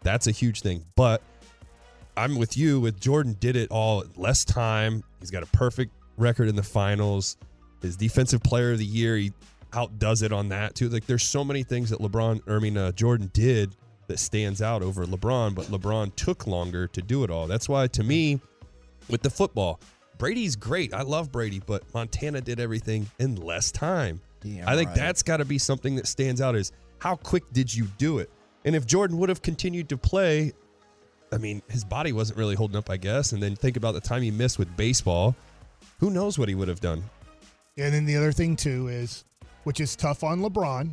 [0.02, 0.86] That's a huge thing.
[0.96, 1.22] But
[2.18, 2.80] I'm with you.
[2.80, 5.04] With Jordan, did it all less time.
[5.20, 7.38] He's got a perfect record in the finals.
[7.82, 9.34] His defensive player of the year, he
[9.74, 10.90] outdoes it on that too.
[10.90, 13.76] Like there's so many things that LeBron, I mean uh, Jordan did
[14.08, 17.48] that stands out over LeBron, but LeBron took longer to do it all.
[17.48, 18.40] That's why to me,
[19.10, 19.80] with the football,
[20.18, 20.94] Brady's great.
[20.94, 24.22] I love Brady, but Montana did everything in less time.
[24.44, 24.98] Yeah, I think right.
[24.98, 28.30] that's got to be something that stands out is how quick did you do it?
[28.64, 30.54] And if Jordan would have continued to play,
[31.32, 33.32] I mean, his body wasn't really holding up, I guess.
[33.32, 35.36] And then think about the time he missed with baseball.
[36.00, 37.04] Who knows what he would have done?
[37.78, 39.26] And then the other thing too is,
[39.64, 40.92] which is tough on LeBron,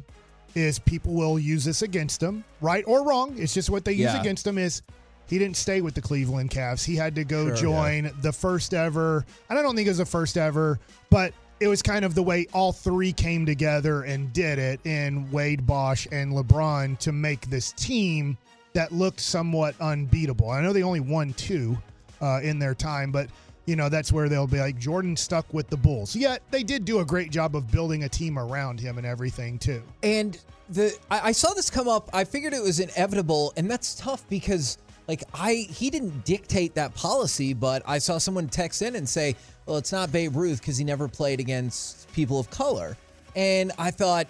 [0.55, 3.35] is people will use this against him, right or wrong.
[3.39, 4.83] It's just what they use against him is
[5.29, 6.85] he didn't stay with the Cleveland Cavs.
[6.85, 9.25] He had to go Sure, join the first ever.
[9.49, 12.23] And I don't think it was the first ever, but it was kind of the
[12.23, 17.49] way all three came together and did it in Wade, Bosh, and LeBron to make
[17.49, 18.37] this team
[18.75, 20.51] that looked somewhat unbeatable.
[20.51, 21.77] I know they only won two
[22.21, 23.29] uh, in their time, but
[23.67, 26.17] you know that's where they'll be like Jordan stuck with the Bulls.
[26.17, 29.59] Yet they did do a great job of building a team around him and everything
[29.59, 29.83] too.
[30.03, 32.11] And the I, I saw this come up.
[32.13, 36.95] I figured it was inevitable, and that's tough because like I he didn't dictate that
[36.95, 40.77] policy, but I saw someone text in and say, "Well, it's not Babe Ruth because
[40.77, 42.97] he never played against people of color,"
[43.37, 44.27] and I thought,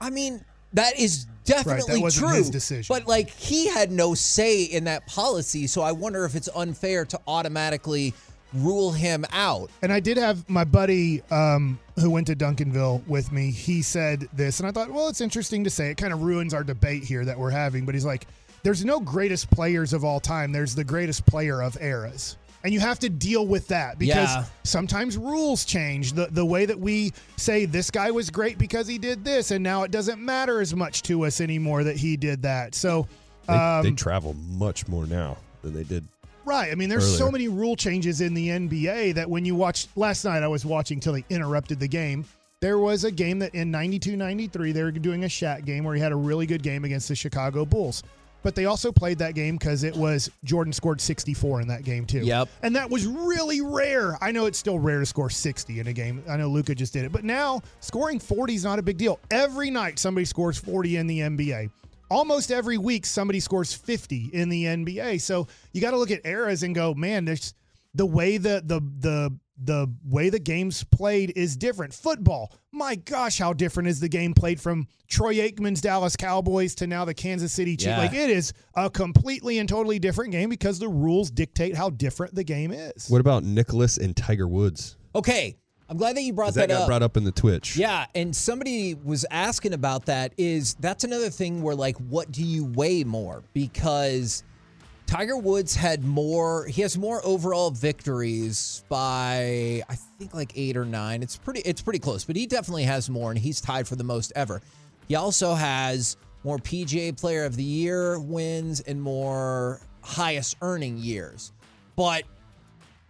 [0.00, 2.36] I mean, that is definitely wasn't true.
[2.36, 2.94] his decision.
[2.94, 7.04] But like he had no say in that policy, so I wonder if it's unfair
[7.06, 8.14] to automatically
[8.54, 9.70] rule him out.
[9.82, 13.50] And I did have my buddy um, who went to Duncanville with me.
[13.50, 15.90] He said this, and I thought, well, it's interesting to say.
[15.90, 17.84] It kind of ruins our debate here that we're having.
[17.86, 18.26] But he's like,
[18.62, 20.52] there's no greatest players of all time.
[20.52, 22.36] There's the greatest player of eras.
[22.64, 24.44] And you have to deal with that because Yeah.
[24.62, 26.12] sometimes rules change.
[26.12, 29.62] The the way that we say this guy was great because he did this, and
[29.64, 32.74] now it doesn't matter as much to us anymore that he did that.
[32.74, 33.06] So
[33.48, 36.06] They, um, they travel much more now than they did.
[36.44, 36.70] Right.
[36.70, 40.24] I mean, there's so many rule changes in the NBA that when you watch last
[40.24, 42.24] night, I was watching till they interrupted the game.
[42.60, 45.94] There was a game that in 92 93, they were doing a Shaq game where
[45.96, 48.04] he had a really good game against the Chicago Bulls.
[48.42, 52.06] But they also played that game because it was Jordan scored 64 in that game,
[52.06, 52.20] too.
[52.20, 52.48] Yep.
[52.62, 54.16] And that was really rare.
[54.20, 56.22] I know it's still rare to score 60 in a game.
[56.28, 57.12] I know Luka just did it.
[57.12, 59.20] But now scoring 40 is not a big deal.
[59.30, 61.70] Every night, somebody scores 40 in the NBA
[62.12, 65.18] almost every week somebody scores 50 in the NBA.
[65.22, 67.54] So you got to look at eras and go, man, there's
[67.94, 71.94] the way the the the the way the game's played is different.
[71.94, 76.86] Football, my gosh, how different is the game played from Troy Aikman's Dallas Cowboys to
[76.86, 77.86] now the Kansas City Chiefs?
[77.86, 77.98] Yeah.
[77.98, 82.34] Like it is a completely and totally different game because the rules dictate how different
[82.34, 83.08] the game is.
[83.08, 84.96] What about Nicklaus and Tiger Woods?
[85.14, 85.56] Okay,
[85.88, 86.88] I'm glad that you brought that, that got up.
[86.88, 87.76] brought up in the Twitch.
[87.76, 90.32] Yeah, and somebody was asking about that.
[90.38, 93.44] Is that's another thing where like, what do you weigh more?
[93.52, 94.42] Because
[95.12, 96.64] Tiger Woods had more.
[96.64, 101.22] He has more overall victories by I think like eight or nine.
[101.22, 101.60] It's pretty.
[101.66, 104.62] It's pretty close, but he definitely has more, and he's tied for the most ever.
[105.08, 111.52] He also has more PGA Player of the Year wins and more highest earning years.
[111.94, 112.24] But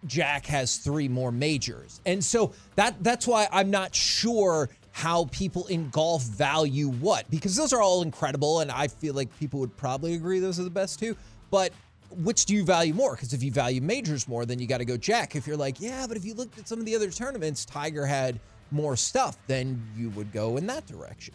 [0.05, 2.01] Jack has three more majors.
[2.05, 7.55] And so that that's why I'm not sure how people in golf value what because
[7.55, 10.71] those are all incredible and I feel like people would probably agree those are the
[10.71, 11.17] best two.
[11.49, 11.73] But
[12.17, 13.15] which do you value more?
[13.15, 15.37] Because if you value majors more, then you got to go Jack.
[15.37, 18.07] If you're like, yeah, but if you looked at some of the other tournaments, Tiger
[18.07, 18.39] had
[18.71, 21.35] more stuff, then you would go in that direction.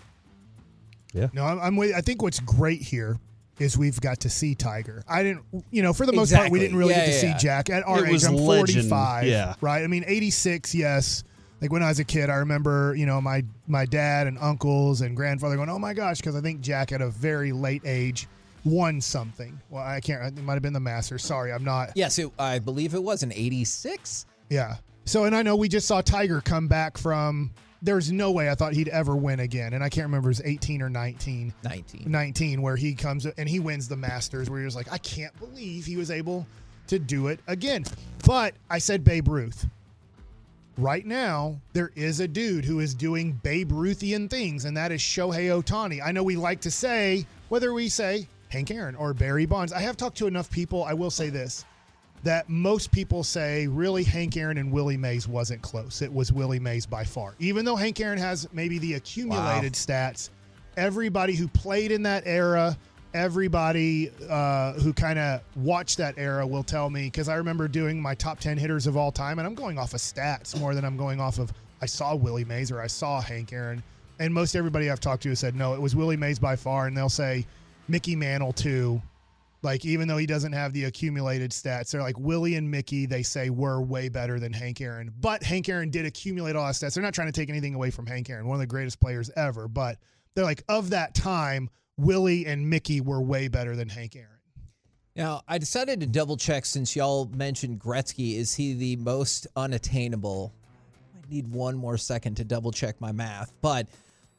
[1.13, 1.27] Yeah.
[1.33, 1.95] No, I'm, I'm with.
[1.95, 3.19] I think what's great here
[3.59, 5.03] is we've got to see Tiger.
[5.07, 7.19] I didn't, you know, for the most part, we didn't really Yeah, get to yeah,
[7.21, 7.37] see yeah.
[7.37, 8.23] Jack at our It age.
[8.23, 9.25] I'm legend, 45.
[9.27, 9.55] yeah.
[9.61, 9.83] Right.
[9.83, 10.75] I mean, 86.
[10.75, 11.23] Yes.
[11.59, 15.01] Like when I was a kid, I remember, you know, my my dad and uncles
[15.01, 18.27] and grandfather going, "Oh my gosh," because I think Jack at a very late age
[18.67, 19.59] won something.
[19.69, 20.37] Well, I can't.
[20.37, 21.23] It might have been the Masters.
[21.23, 21.91] Sorry, I'm not.
[21.95, 24.25] Yes, it, I believe it was an 86.
[24.49, 24.75] Yeah.
[25.05, 27.51] So, and I know we just saw Tiger come back from.
[27.81, 30.43] There's no way I thought he'd ever win again, and I can't remember if it
[30.43, 31.53] was 18 or 19.
[31.63, 32.03] 19.
[32.07, 35.37] 19 where he comes and he wins the Masters where he was like, I can't
[35.39, 36.45] believe he was able
[36.87, 37.85] to do it again.
[38.25, 39.67] But I said Babe Ruth.
[40.77, 45.01] Right now, there is a dude who is doing Babe Ruthian things, and that is
[45.01, 46.01] Shohei Ohtani.
[46.03, 49.79] I know we like to say, whether we say Hank Aaron or Barry Bonds, I
[49.79, 51.65] have talked to enough people, I will say this,
[52.23, 56.01] that most people say really Hank Aaron and Willie Mays wasn't close.
[56.01, 57.35] It was Willie Mays by far.
[57.39, 60.29] Even though Hank Aaron has maybe the accumulated stats,
[60.75, 62.77] everybody who played in that era,
[63.13, 68.01] everybody uh, who kind of watched that era will tell me because I remember doing
[68.01, 70.85] my top 10 hitters of all time, and I'm going off of stats more than
[70.85, 73.83] I'm going off of I saw Willie Mays or I saw Hank Aaron.
[74.19, 76.87] And most everybody I've talked to has said, no, it was Willie Mays by far.
[76.87, 77.45] And they'll say
[77.87, 79.01] Mickey Mantle too.
[79.63, 83.23] Like, even though he doesn't have the accumulated stats, they're like Willie and Mickey, they
[83.23, 85.11] say were way better than Hank Aaron.
[85.19, 86.93] But Hank Aaron did accumulate all that stats.
[86.93, 89.31] They're not trying to take anything away from Hank Aaron, one of the greatest players
[89.35, 89.67] ever.
[89.67, 89.97] But
[90.35, 94.29] they're like, of that time, Willie and Mickey were way better than Hank Aaron.
[95.15, 98.37] Now, I decided to double check since y'all mentioned Gretzky.
[98.37, 100.53] Is he the most unattainable?
[101.15, 103.87] I need one more second to double check my math, but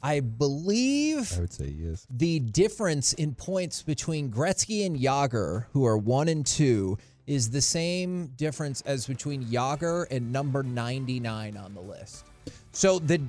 [0.03, 2.07] I believe I would say he is.
[2.11, 7.61] the difference in points between Gretzky and Jagr, who are one and two, is the
[7.61, 12.25] same difference as between Jagr and number 99 on the list.
[12.73, 13.21] So the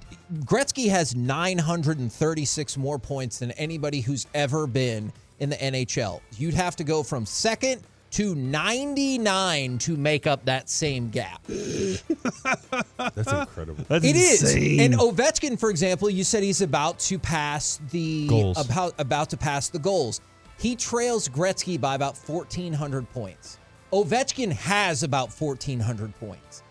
[0.41, 6.21] Gretzky has 936 more points than anybody who's ever been in the NHL.
[6.37, 11.41] You'd have to go from second to 99 to make up that same gap.
[11.47, 13.85] That's incredible.
[13.87, 14.79] That's It is, insane.
[14.79, 18.63] And Ovechkin, for example, you said he's about to pass the Goals.
[18.63, 20.21] about about to pass the goals.
[20.57, 23.59] He trails Gretzky by about 1400 points.
[23.93, 26.63] Ovechkin has about 1400 points.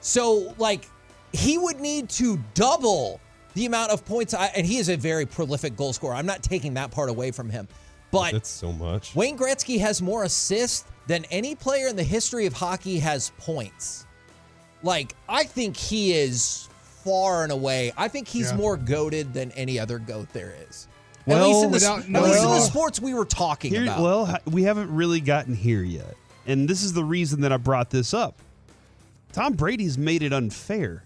[0.00, 0.88] So like
[1.32, 3.20] he would need to double
[3.54, 6.14] the amount of points I, and he is a very prolific goal scorer.
[6.14, 7.68] I'm not taking that part away from him.
[8.14, 9.14] But That's so much.
[9.14, 14.06] Wayne Gretzky has more assists than any player in the history of hockey has points.
[14.82, 16.68] Like, I think he is
[17.04, 17.92] far and away.
[17.96, 18.56] I think he's Yeah.
[18.56, 20.86] more goaded than any other goat there is.
[21.26, 23.84] at Well, least in the, without- at least in the sports we were talking Here-
[23.84, 24.00] about.
[24.00, 26.14] well, we haven't really gotten here yet.
[26.46, 28.34] And this is the reason that I brought this up.
[29.32, 31.02] Tom Brady's made it unfair.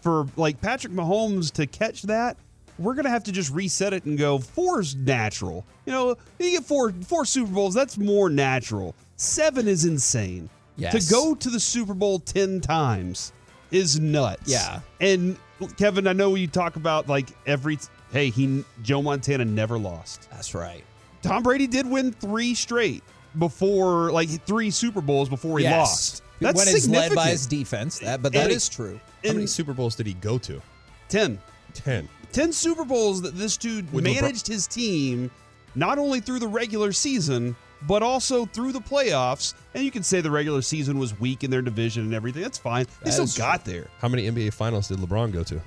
[0.00, 2.36] For like Patrick Mahomes to catch that,
[2.78, 5.64] we're gonna have to just reset it and go four's natural.
[5.86, 8.94] You know, you get four four Super Bowls, that's more natural.
[9.16, 10.48] Seven is insane.
[10.76, 11.06] Yes.
[11.06, 13.32] To go to the Super Bowl ten times
[13.70, 14.50] is nuts.
[14.50, 14.80] Yeah.
[15.00, 15.36] And
[15.76, 17.78] Kevin, I know you talk about like every
[18.12, 20.28] hey, he Joe Montana never lost.
[20.30, 20.84] That's right.
[21.22, 23.02] Tom Brady did win three straight
[23.38, 25.78] before, like three Super Bowls before he Yes.
[25.78, 26.22] lost.
[26.40, 28.98] That's when it's led by his defense, that, but that And- is true.
[29.24, 30.60] How many Super Bowls did he go to?
[31.08, 31.38] 10.
[31.74, 32.08] Ten.
[32.32, 35.30] 10 Super Bowls that this dude With LeBron- managed his team
[35.74, 39.54] not only through the regular season, but also through the playoffs.
[39.74, 42.42] And you can say the regular season was weak in their division and everything.
[42.42, 42.84] That's fine.
[43.00, 43.88] They That still is got there.
[44.00, 45.60] How many NBA Finals did LeBron go to?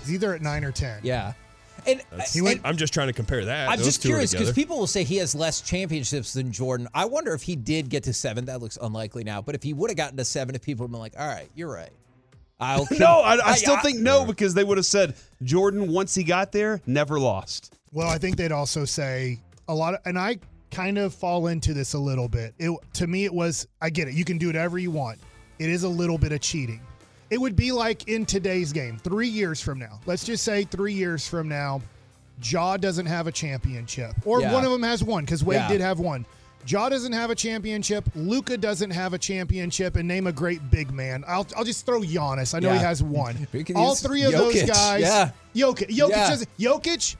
[0.00, 1.00] He's either at nine or ten.
[1.02, 1.32] Yeah.
[1.86, 3.68] And, That's- uh, and- I'm just trying to compare that.
[3.68, 6.88] I'm Those just curious because people will say he has less championships than Jordan.
[6.94, 8.46] I wonder if he did get to seven.
[8.46, 9.42] That looks unlikely now.
[9.42, 11.28] But if he would have gotten to seven, if people would have been like, all
[11.28, 11.90] right, you're right.
[12.60, 16.14] I'll No, I, I still I- think no because they would have said Jordan, once
[16.14, 17.74] he got there, never lost.
[17.92, 19.38] Well, I think they'd also say
[19.68, 20.38] a lot of, and I
[20.70, 22.54] kind of fall into this a little bit.
[22.58, 24.14] It to me, it was I get it.
[24.14, 25.18] You can do whatever you want.
[25.58, 26.80] It is a little bit of cheating.
[27.30, 30.00] It would be like in today's game, three years from now.
[30.06, 31.80] Let's just say three years from now,
[32.42, 34.52] Ja doesn't have a championship, or Yeah.
[34.52, 35.68] one of them has one because Wade Yeah.
[35.68, 36.24] did have one.
[36.66, 38.08] Ja doesn't have a championship.
[38.14, 39.96] Luka doesn't have a championship.
[39.96, 41.24] And name a great big man.
[41.26, 42.54] I'll, I'll just throw Giannis.
[42.54, 43.46] I know he has one.
[43.74, 44.66] All three of those Jokic.
[44.68, 45.00] guys.
[45.02, 45.30] Yeah.
[45.54, 45.88] Jokic.
[45.88, 46.28] Jokic, Yeah.
[46.30, 47.16] does- Jokic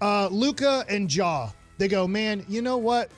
[0.00, 3.10] uh, Luka and Ja, they go, man, you know what?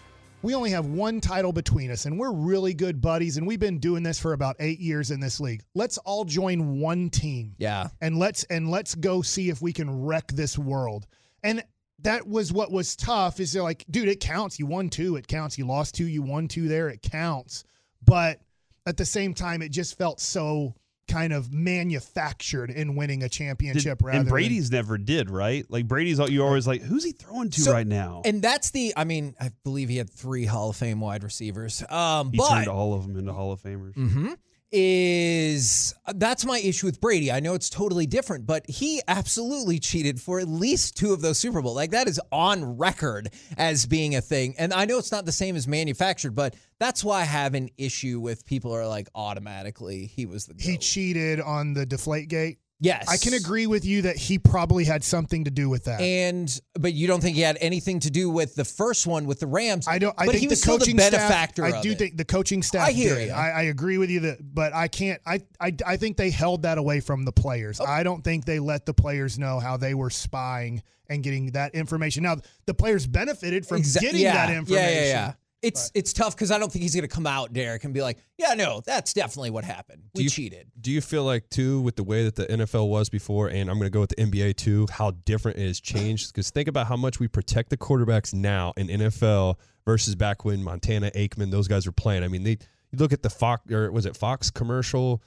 [0.42, 3.80] We only have one title between us, and we're really good buddies, and we've been
[3.80, 5.64] doing this for about eight years in this league.
[5.74, 7.88] Let's all join one team, Yeah.
[8.00, 11.08] and let's and let's go see if we can wreck this world.
[11.42, 11.64] And
[12.00, 13.40] that was what was tough.
[13.40, 14.58] Is they're like, dude, it counts.
[14.58, 15.58] You won two, it counts.
[15.58, 16.68] You lost two, you won two.
[16.68, 17.64] There, it counts.
[18.04, 18.40] But
[18.86, 20.74] at the same time, it just felt so
[21.08, 24.02] kind of manufactured in winning a Did- championship.
[24.02, 25.64] rather and than- Brady's never did, right?
[25.70, 28.22] Like Brady's, you always like, who's he throwing to So- right now?
[28.26, 31.82] And that's the, I mean, I believe he had three Hall of Fame wide receivers.
[31.88, 33.94] Um, he but turned all of them into Hall of Famers.
[33.94, 34.36] Mhm.
[34.70, 37.32] Is that's my issue with Brady.
[37.32, 41.38] I know it's totally different, but he absolutely cheated for at least two of those
[41.38, 41.74] Super Bowl.
[41.74, 44.54] Like that is on record as being a thing.
[44.58, 47.70] And I know it's not the same as manufactured, but that's why I have an
[47.78, 52.58] issue with people are like automatically he was the he cheated on the deflate gate.
[52.80, 53.08] Yes.
[53.08, 56.00] I can agree with you that he probably had something to do with that.
[56.00, 59.40] And but you don't think he had anything to do with the first one with
[59.40, 59.88] the Rams?
[59.88, 60.14] I don't.
[60.16, 61.20] I but think he the was still coaching the staff.
[61.28, 61.64] benefactor.
[61.64, 61.98] I of do it.
[61.98, 62.86] think the coaching staff.
[62.86, 63.28] I hear did.
[63.28, 63.32] you.
[63.34, 65.20] I, I agree with you that, but I can't.
[65.26, 67.40] I, I I think they held that away from the Oh.
[67.42, 67.80] players.
[67.80, 71.74] I don't think they let the players know how they were spying and getting that
[71.74, 72.22] information.
[72.22, 72.36] Now
[72.66, 74.88] the players benefited from Exa- getting yeah, that information.
[74.94, 75.32] Yeah, yeah, yeah.
[75.60, 78.00] It's it's tough because I don't think he's going to come out, Derek, and be
[78.00, 80.02] like, "Yeah, no, that's definitely what happened.
[80.14, 82.88] We Do you- cheated." Do you feel like too with the way that the NFL
[82.88, 85.80] was before, and I'm going to go with the NBA too, how different it has
[85.80, 86.32] changed?
[86.32, 90.62] Because think about how much we protect the quarterbacks now in NFL versus back when
[90.62, 92.22] Montana, Aikman, those guys were playing.
[92.22, 92.58] I mean, they
[92.92, 95.22] you look at the Fox or was it Fox commercial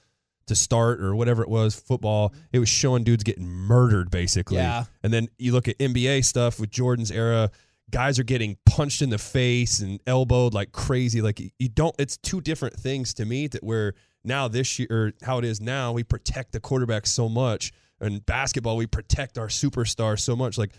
[0.47, 2.33] to start or whatever it was football.
[2.51, 4.57] It was showing dudes getting murdered basically.
[4.57, 4.85] Yeah.
[5.03, 7.51] And then you look at NBA stuff with Jordan's era.
[7.91, 11.21] Guys are getting punched in the face and elbowed like crazy.
[11.21, 11.95] Like you don't.
[11.99, 13.47] It's two different things to me.
[13.47, 17.27] That where now this year, or how it is now, we protect the quarterback so
[17.27, 17.71] much.
[17.99, 20.57] And basketball, we protect our superstar so much.
[20.57, 20.71] Like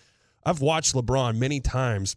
[0.45, 2.17] I've watched LeBron many times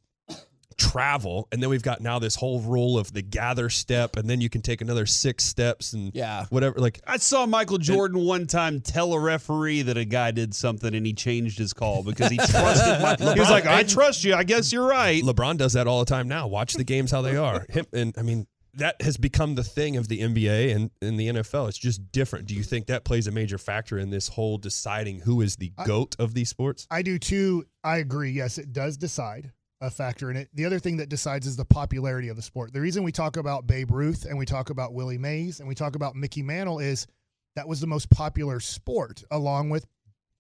[0.77, 4.41] travel, and then we've got now this whole rule of the gather step, and then
[4.41, 6.45] you can take another six steps and Yeah.
[6.49, 6.79] whatever.
[6.79, 10.93] Like I saw Michael Jordan one time tell a referee that a guy did something
[10.93, 13.15] and he changed his call because he trusted my.
[13.35, 14.33] He was like, "I trust you.
[14.35, 16.47] I guess you're right." LeBron does that all the time now.
[16.47, 17.65] Watch the games how they are.
[17.69, 21.29] Him and I mean that has become the thing of the NBA and in the
[21.29, 21.69] NFL.
[21.69, 22.45] It's just different.
[22.47, 25.71] Do you think that plays a major factor in this whole deciding who is the
[25.85, 26.85] goat of these sports?
[26.91, 27.65] I do too.
[27.85, 28.31] I agree.
[28.31, 29.51] Yes, it does decide
[29.85, 30.49] a factor in it.
[30.53, 32.73] The other thing that decides is the popularity of the sport.
[32.73, 35.75] The reason we talk about Babe Ruth and we talk about Willie Mays and we
[35.75, 37.07] talk about Mickey Mantle is
[37.55, 39.85] that was the most popular sport along with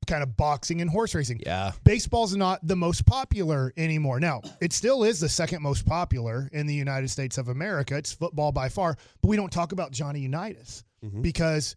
[0.05, 1.41] kind of boxing and horse racing.
[1.45, 1.71] Yeah.
[1.83, 4.19] Baseball's not the most popular anymore.
[4.19, 7.97] Now, it still is the second most popular in the United States of America.
[7.97, 11.21] It's football by far, but we don't talk about Johnny Unitas mm-hmm.
[11.21, 11.75] because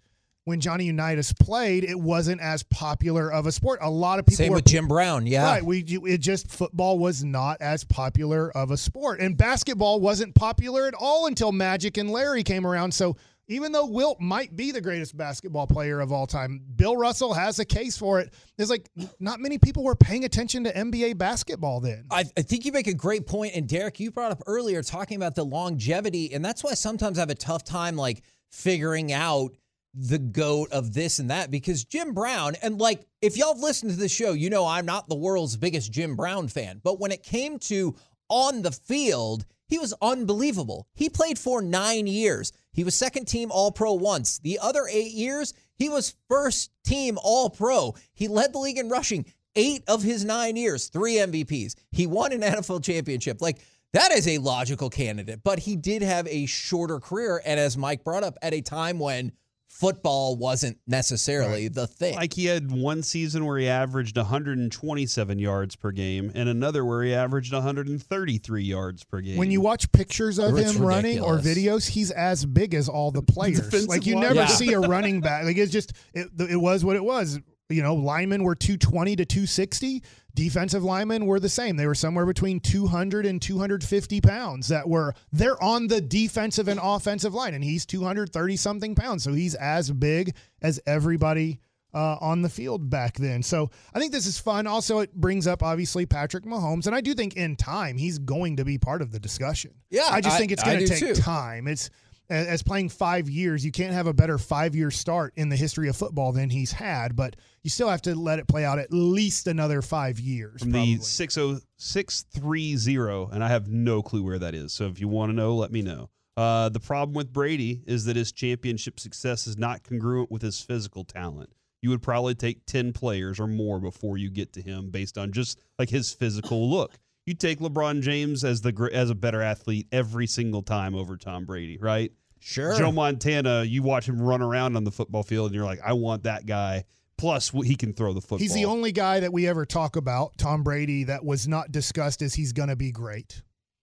[0.49, 3.78] when Johnny Unitas played, it wasn't as popular of a sport.
[3.82, 5.26] A lot of people Same were with Jim Brown.
[5.26, 5.44] Yeah.
[5.44, 5.62] Right.
[5.62, 10.86] We it just football was not as popular of a sport, and basketball wasn't popular
[10.86, 12.92] at all until Magic and Larry came around.
[12.92, 13.16] So
[13.49, 17.59] even though Wilt might be the greatest basketball player of all time, Bill Russell has
[17.59, 18.32] a case for it.
[18.57, 18.88] There's like
[19.18, 22.07] not many people were paying attention to NBA basketball then.
[22.11, 25.16] I, I think you make a great point, and Derek, you brought up earlier talking
[25.16, 29.53] about the longevity, and that's why sometimes I have a tough time like figuring out
[29.95, 33.91] the goat of this and that because Jim Brown, and like if y'all have listened
[33.93, 37.12] to the show, you know I'm not the world's biggest Jim Brown fan, but when
[37.12, 37.97] it came to
[38.28, 40.86] on the field, he was unbelievable.
[40.95, 42.53] He played for nine years.
[42.72, 44.39] He was second team All Pro once.
[44.39, 47.95] The other eight years, he was first team All Pro.
[48.14, 49.26] He led the league in rushing
[49.57, 51.74] eight of his nine years, three MVPs.
[51.91, 53.43] He won an NFL championship.
[53.43, 53.59] Like,
[53.93, 57.41] that is a logical candidate, but he did have a shorter career.
[57.45, 59.32] And as Mike brought up, at a time when
[59.69, 62.16] football wasn't necessarily the thing.
[62.16, 67.03] Like he had one season where he averaged 127 yards per game, and another where
[67.03, 69.37] he averaged 133 yards per game.
[69.37, 73.11] When you watch pictures of It's him running or videos, he's as big as all
[73.11, 73.61] the players.
[73.61, 74.23] Defensive like you line.
[74.25, 74.47] never Yeah.
[74.47, 75.45] see a running back.
[75.45, 77.39] Like it's just it, it was what it was.
[77.71, 80.03] You know, linemen were 220 to 260.
[80.35, 81.76] Defensive linemen were the same.
[81.76, 86.79] They were somewhere between 200 and 250 pounds that were they're on the defensive and
[86.83, 89.24] offensive line and he's 230 something pounds.
[89.24, 91.59] So he's as big as everybody
[91.95, 93.43] uh, on the field back then.
[93.43, 94.66] So I think this is fun.
[94.66, 98.57] Also, it brings up obviously Patrick Mahomes, and I do think in time he's going
[98.59, 99.72] to be part of the discussion.
[99.91, 101.14] Yeah, I just I- think it's going to take too.
[101.14, 101.66] time.
[101.66, 101.89] It's
[102.31, 105.89] as playing five years, you can't have a better five year start in the history
[105.89, 108.93] of football than he's had, but you still have to let it play out at
[108.93, 110.62] least another five years.
[110.62, 110.97] from probably.
[110.97, 114.72] the 60630, and I have no clue where that is.
[114.72, 116.11] So if you want to know, let me know.
[116.37, 120.61] Uh, the problem with Brady is that his championship success is not congruent with his
[120.61, 121.51] physical talent.
[121.83, 125.33] You would probably take 10 players or more before you get to him based on
[125.33, 126.99] just like his physical look.
[127.26, 131.45] You take LeBron James as the as a better athlete every single time over Tom
[131.45, 132.11] Brady, right?
[132.41, 132.76] Sure.
[132.76, 135.93] Joe Montana, you watch him run around on the football field and you're like, I
[135.95, 136.84] want that guy.
[137.16, 138.39] Plus, he can throw the football.
[138.39, 142.22] He's the only guy that we ever talk about, Tom Brady, that was not discussed
[142.22, 143.43] as he's going to be great.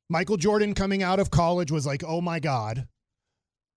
[0.10, 2.88] Michael Jordan coming out of college was like, oh my God.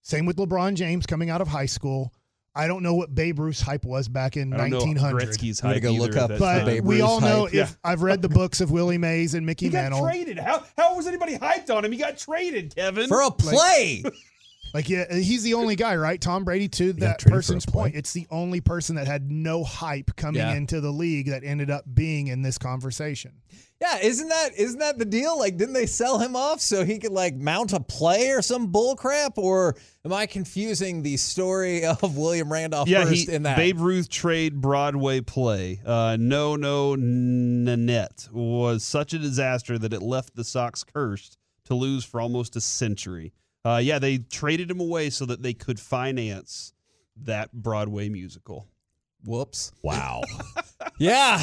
[0.02, 2.12] Same with LeBron James coming out of high school.
[2.54, 5.28] I don't know what Babe Ruth's hype was back in I don't know 1900.
[5.28, 6.64] Gretzky's I'm gonna hype go look up But.
[6.64, 7.54] Babe we all know hype.
[7.54, 10.02] if I've read the books of Willie Mays and Mickey He got Mantle.
[10.02, 10.38] traded.
[10.38, 11.92] How how was anybody hyped on him?
[11.92, 13.08] He got traded, Kevin.
[13.08, 14.02] For a play.
[14.04, 14.14] Like
[14.74, 16.20] yeah, he's the only guy, right?
[16.20, 17.94] Tom Brady to that traded person's point.
[17.94, 20.54] It's the only person that had no hype coming Yeah.
[20.54, 23.32] into the league that ended up being in this conversation.
[23.80, 25.38] Yeah, isn't that isn't that the deal?
[25.38, 28.66] Like, didn't they sell him off so he could like mount a play or some
[28.72, 29.38] bull crap?
[29.38, 33.56] Or am I confusing the story of William Randolph yeah, first he, in that?
[33.56, 35.80] Babe Ruth trade Broadway play.
[35.86, 41.74] Uh, no, no, Nanette was such a disaster that it left the Sox cursed to
[41.74, 43.32] lose for almost a century.
[43.68, 46.72] Uh, yeah, they traded him away so that they could finance
[47.24, 48.66] that Broadway musical.
[49.24, 49.72] Whoops.
[49.82, 50.22] Wow.
[51.00, 51.38] Yeah.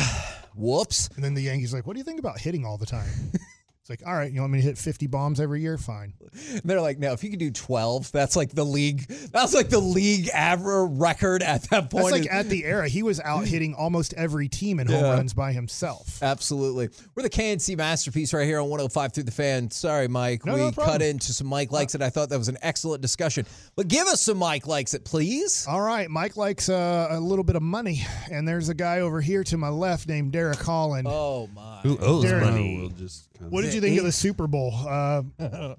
[0.54, 1.10] Whoops.
[1.16, 3.08] And then the Yankees like, what do you think about hitting all the time?
[3.88, 5.78] it's like, all right, you want me to hit 50 bombs every year?
[5.78, 6.14] Fine.
[6.50, 9.06] And they're like, no, if you could do twelve, that's like the league.
[9.32, 12.06] That's like the league average record at that point.
[12.06, 15.34] That's like at the era, he was out hitting almost every team in home runs
[15.36, 16.22] by himself.
[16.24, 16.90] Absolutely.
[17.14, 19.70] We're the KNC masterpiece right here on 105 through the fan.
[19.70, 20.46] Sorry, Mike.
[20.46, 22.02] No, we no cut into some Mike likes it.
[22.02, 23.46] I thought that was an excellent discussion.
[23.76, 25.68] But give us some Mike likes it, please.
[25.70, 29.22] All right, Mike likes uh, a little bit of money, and there's a guy over
[29.22, 31.08] here to my left named Derek Holland.
[31.10, 31.82] Oh my.
[31.84, 32.44] Who owes Derek.
[32.46, 32.80] money?
[32.80, 34.72] We'll just kind of- what did you think of the Super Bowl?
[34.76, 35.24] Uh,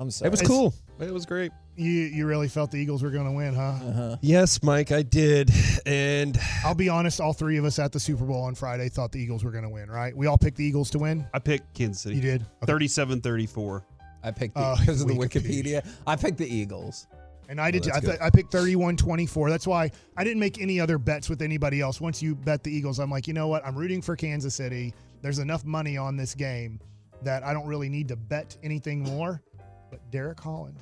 [0.00, 0.28] I'm sorry.
[0.28, 0.74] It was It's- cool.
[1.00, 1.52] It was great.
[1.76, 3.62] You you really felt the Eagles were going to win, huh?
[3.62, 4.16] Uh-huh.
[4.20, 5.48] Yes, Mike, I did.
[5.86, 9.12] And I'll be honest, all three of us at the Super Bowl on Friday thought
[9.12, 10.16] the Eagles were going to win, right?
[10.16, 11.24] We all picked the Eagles to win.
[11.32, 12.16] I picked Kansas City.
[12.16, 12.42] You did?
[12.62, 12.66] Okay.
[12.66, 13.84] 37 34.
[14.24, 15.82] I picked Uh, the, because of the Wikipedia.
[15.84, 15.88] Wikipedia.
[16.04, 17.06] I picked the Eagles.
[17.48, 17.84] And I did.
[17.84, 17.90] too.
[17.90, 18.24] I, that's th- good.
[18.26, 19.48] I picked 31-24.
[19.48, 22.00] That's why I didn't make any other bets with anybody else.
[22.00, 23.64] Once you bet the Eagles, I'm like, you know what?
[23.64, 24.92] I'm rooting for Kansas City.
[25.22, 26.80] There's enough money on this game
[27.22, 29.42] that I don't really need to bet anything more.
[29.90, 30.76] But Derek Holland,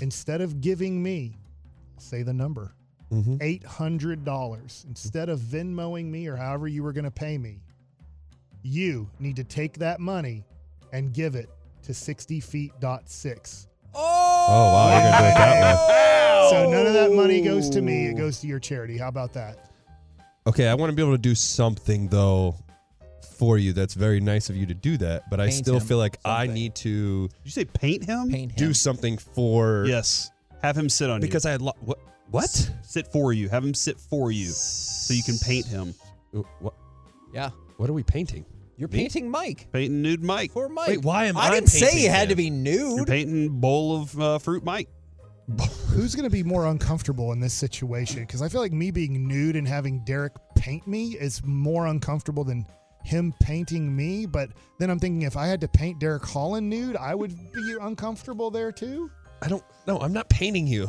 [0.00, 1.36] instead of giving me,
[1.98, 2.74] say the number,
[3.12, 3.38] Mhm.
[3.40, 7.62] eight hundred dollars instead of Venmoing me or however you were going to pay me,
[8.62, 10.44] you need to take that money
[10.92, 11.48] and give it
[11.82, 13.68] to 60 feet dot six.
[13.94, 16.50] Oh, Oh, wow, you're gonna do it that way.
[16.50, 18.06] So none of that money goes to me.
[18.06, 18.98] It goes to your charity.
[18.98, 19.70] How about that?
[20.46, 22.56] Okay, I want to be able to do something though
[23.38, 23.72] for you.
[23.72, 26.18] That's very nice of you to do that, but I Paint still him feel like
[26.24, 26.54] I something.
[26.54, 28.30] need to Did you say paint him?
[28.30, 28.56] Paint him.
[28.68, 30.30] do something for Yes.
[30.62, 31.26] Have him sit on you.
[31.28, 31.44] because.
[31.46, 31.98] I had lo- what
[32.30, 33.48] what S- sit for you.
[33.48, 35.94] Have him sit for you so you can paint him.
[36.60, 36.74] what
[37.34, 37.50] Yeah.
[37.76, 38.44] what are we painting?
[38.78, 38.98] You're Me?
[38.98, 39.68] painting Mike.
[39.72, 40.52] Painting nude Mike.
[40.52, 40.88] For Mike.
[40.88, 42.28] Wait, why am I I didn't say painting he had him?
[42.30, 42.52] to be You're
[42.98, 43.06] nude.
[43.06, 44.88] painting bowl of uh, fruit Mike.
[45.90, 48.20] Who's going to be more uncomfortable in this situation?
[48.20, 52.42] Because I feel like me being nude and having Derek paint me is more uncomfortable
[52.42, 52.66] than
[53.06, 54.26] him painting me.
[54.26, 57.76] But then I'm thinking if I had to paint Derek Holland nude, I would be
[57.80, 59.10] uncomfortable there too.
[59.42, 60.88] I don't no, I'm not painting you.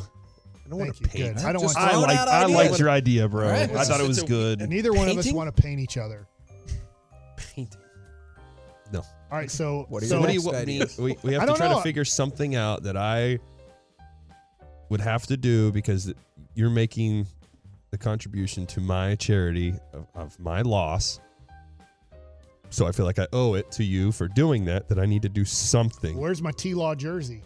[0.65, 1.23] I don't want Thank to you.
[1.25, 1.37] paint.
[1.37, 1.45] Good.
[1.45, 2.55] I don't Just want I like I ideas.
[2.57, 3.45] liked your idea, bro.
[3.45, 3.69] All right.
[3.73, 4.67] I thought it was It's a- good.
[4.69, 6.27] Neither one of us want to paint each other.
[7.37, 7.79] painting.
[8.91, 8.99] No.
[8.99, 10.33] All right, so What are so your what do
[10.71, 11.15] you next want me?
[11.23, 11.77] We, we have to try know.
[11.77, 13.39] to figure something out that I
[14.89, 16.13] would have to do because
[16.55, 17.27] you're making
[17.91, 21.19] the contribution to my charity of, of my loss.
[22.69, 24.87] So I feel like I owe it to you for doing that.
[24.89, 26.17] That I need to do something.
[26.17, 27.41] where's my T Law jersey?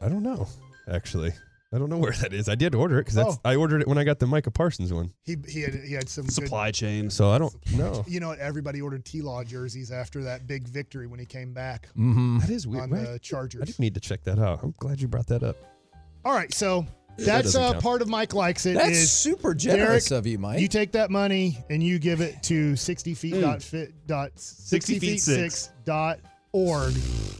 [0.00, 0.46] I don't know.
[0.90, 1.32] Actually,
[1.72, 2.48] I don't know where that is.
[2.48, 3.36] I did order it because Oh.
[3.44, 5.12] I ordered it when I got the Micah Parsons one.
[5.24, 7.10] He he had he had some good- Supply chain.
[7.10, 8.04] So I don't know.
[8.06, 8.38] you know what?
[8.38, 12.38] Everybody ordered T Law jerseys after that big victory when he came back Mm-hmm.
[12.38, 12.84] That is weird.
[12.84, 13.04] on right?
[13.06, 13.64] the I Chargers.
[13.66, 14.60] didn't need to check that out.
[14.62, 15.56] I'm glad you brought that up.
[16.24, 16.88] All right, so That
[17.26, 17.82] that's doesn't uh, count.
[17.82, 18.74] part of Mike likes it.
[18.74, 20.60] That's is super generous Derek, of you, Mike.
[20.60, 24.98] You take that money and you give it to 60 feet dot fit dot 60
[24.98, 26.20] feet six dot
[26.52, 26.94] org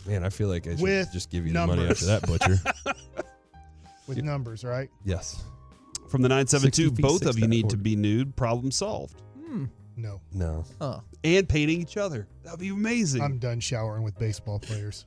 [0.06, 2.58] Man, I feel like I should just give you the money after that, Butcher.
[4.06, 4.88] with numbers, right?
[5.04, 5.44] yes.
[6.08, 7.70] From the 972, both of you need org.
[7.72, 8.34] to be nude.
[8.34, 9.20] Problem solved.
[9.98, 10.64] No, No.
[10.80, 11.00] Huh.
[11.24, 12.28] And painting each other.
[12.44, 13.20] That would be amazing.
[13.20, 15.06] I'm done showering with baseball players.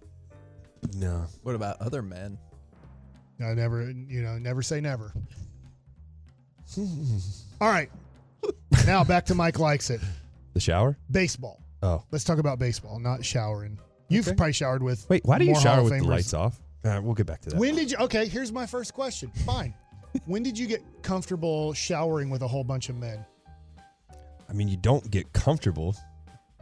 [0.94, 1.28] No.
[1.44, 2.38] What about other men?
[3.44, 5.14] I never, you know, never say never.
[7.60, 7.90] All right,
[8.86, 10.00] now back to Mike likes it.
[10.54, 10.98] The shower?
[11.12, 11.62] Baseball.
[11.84, 12.04] Oh.
[12.12, 13.78] Let's talk about baseball, not showering.
[14.10, 14.36] You've Okay.
[14.36, 15.08] probably showered with.
[15.10, 16.60] Wait, why do you shower with the lights off?
[16.84, 17.60] Uh, we'll get back to that.
[17.60, 17.98] When did you?
[17.98, 19.32] Okay, here's my first question.
[19.46, 19.74] Fine.
[20.26, 23.24] when did you get comfortable showering with a whole bunch of men?
[24.50, 25.96] I mean, you don't get comfortable.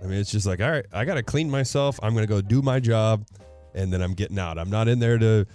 [0.01, 1.99] I mean, it's just like, all right, I got to clean myself.
[2.03, 3.25] I'm going to go do my job,
[3.73, 4.57] and then I'm getting out.
[4.59, 5.45] I'm not in there to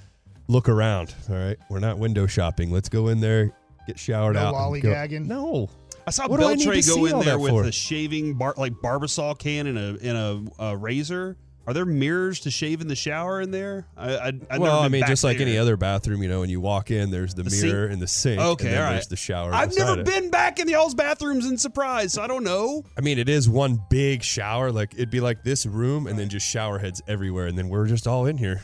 [0.49, 1.15] look around.
[1.29, 1.57] All right.
[1.71, 2.71] We're not window shopping.
[2.71, 3.51] Let's go in there,
[3.87, 4.55] get showered No out.
[4.55, 5.27] and lollygagging?
[5.27, 5.69] No.
[6.07, 7.65] I saw What do I need Beltré to go in there with for?
[7.65, 11.37] a shaving bar, like barbasol can and a and a, a razor.
[11.67, 13.87] Are there mirrors to shave in the shower in there?
[13.97, 16.41] I, I I've never well, I mean, back just like any other bathroom, you know,
[16.41, 17.73] when you walk in, there's the, The sink?
[17.73, 18.39] mirror and the sink.
[18.39, 19.55] Okay, and then all there's the shower.
[19.55, 20.05] I've beside never it.
[20.05, 22.85] been back in the y'all's bathrooms in surprise, so I don't know.
[22.99, 24.71] I mean, it is one big shower.
[24.73, 27.87] Like it'd be like this room, and then just shower heads everywhere, and then we're
[27.87, 28.61] just all in here.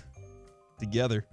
[0.79, 1.25] Together.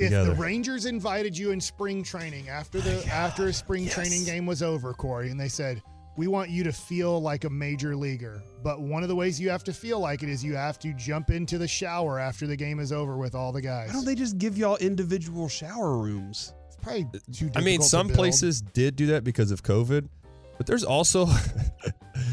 [0.00, 4.46] If the Rangers invited you in spring training after the after a spring training game
[4.46, 5.82] was over, Corey, and they said,
[6.16, 9.50] "We want you to feel like a major leaguer, but one of the ways you
[9.50, 12.56] have to feel like it is you have to jump into the shower after the
[12.56, 15.96] game is over with all the guys." Why don't they just give y'all individual shower
[15.98, 16.54] rooms?
[16.66, 17.50] It's probably too.
[17.54, 20.08] I mean, difficult to some places did do that because of COVID,
[20.56, 21.26] but there's also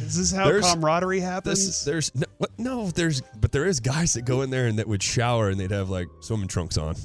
[0.01, 1.65] Is this how There's- camaraderie happens?
[1.65, 4.79] this, there's no, what, no there's but there is guys that go in there and
[4.79, 6.95] that would shower and they'd have like swimming trunks on.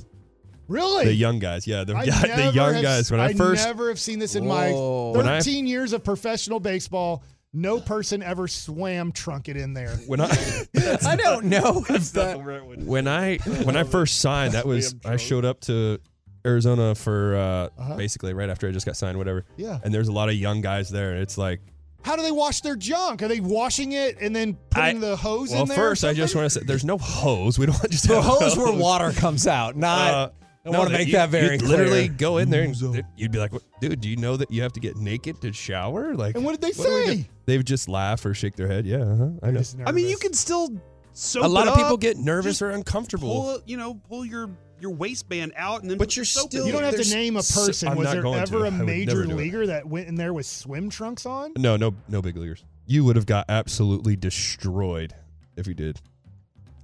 [0.69, 3.11] Really The young guys, yeah, the, I guy, the young have- guys.
[3.11, 5.13] When I, I first never have seen this in Whoa.
[5.13, 7.23] my When I- 13 years of professional baseball.
[7.55, 9.95] No person ever swam trunket in there.
[10.07, 10.31] when I
[11.07, 12.39] I don't know if that.
[12.43, 15.99] when I when I first signed, that was I showed up to
[16.47, 17.41] Arizona for uh,
[17.79, 17.97] Uh-huh.
[17.97, 19.45] basically right after I just got signed, whatever.
[19.59, 19.79] Yeah.
[19.85, 21.61] And there's a lot of young guys there, and it's like
[22.01, 23.23] How do they wash their junk?
[23.23, 25.77] Are they washing it and then putting I- the hose well, in there?
[25.79, 27.59] or first I just want to say there's no hose.
[27.59, 30.11] We don't just The have hose where water comes out, not.
[30.11, 30.31] Uh,
[30.65, 31.79] I want to make you- that very you'd clear.
[31.79, 34.73] Literally go in there and you'd be like, "Dude, do you know that you have
[34.75, 37.29] to get naked to shower?" Like, And what did they do say?
[37.47, 38.87] They would just laugh or shake their head.
[38.87, 39.63] Yeah, uh-huh, I know.
[39.85, 40.23] I mean, you nervous.
[40.23, 40.71] can still
[41.15, 43.29] soak A lot it of people get nervous just or uncomfortable.
[43.43, 44.51] Pull, you know, pull your
[44.81, 47.37] your waistband out and then But you're soap still- in You don't have to name
[47.37, 47.89] a person.
[47.89, 48.53] I'm was not there going to.
[48.57, 49.37] ever I a would major never do it.
[49.37, 51.53] leaguer that went in there with swim trunks on?
[51.57, 52.65] No, no, no big leaguers.
[52.87, 55.15] You would have got absolutely destroyed
[55.57, 56.01] if you did.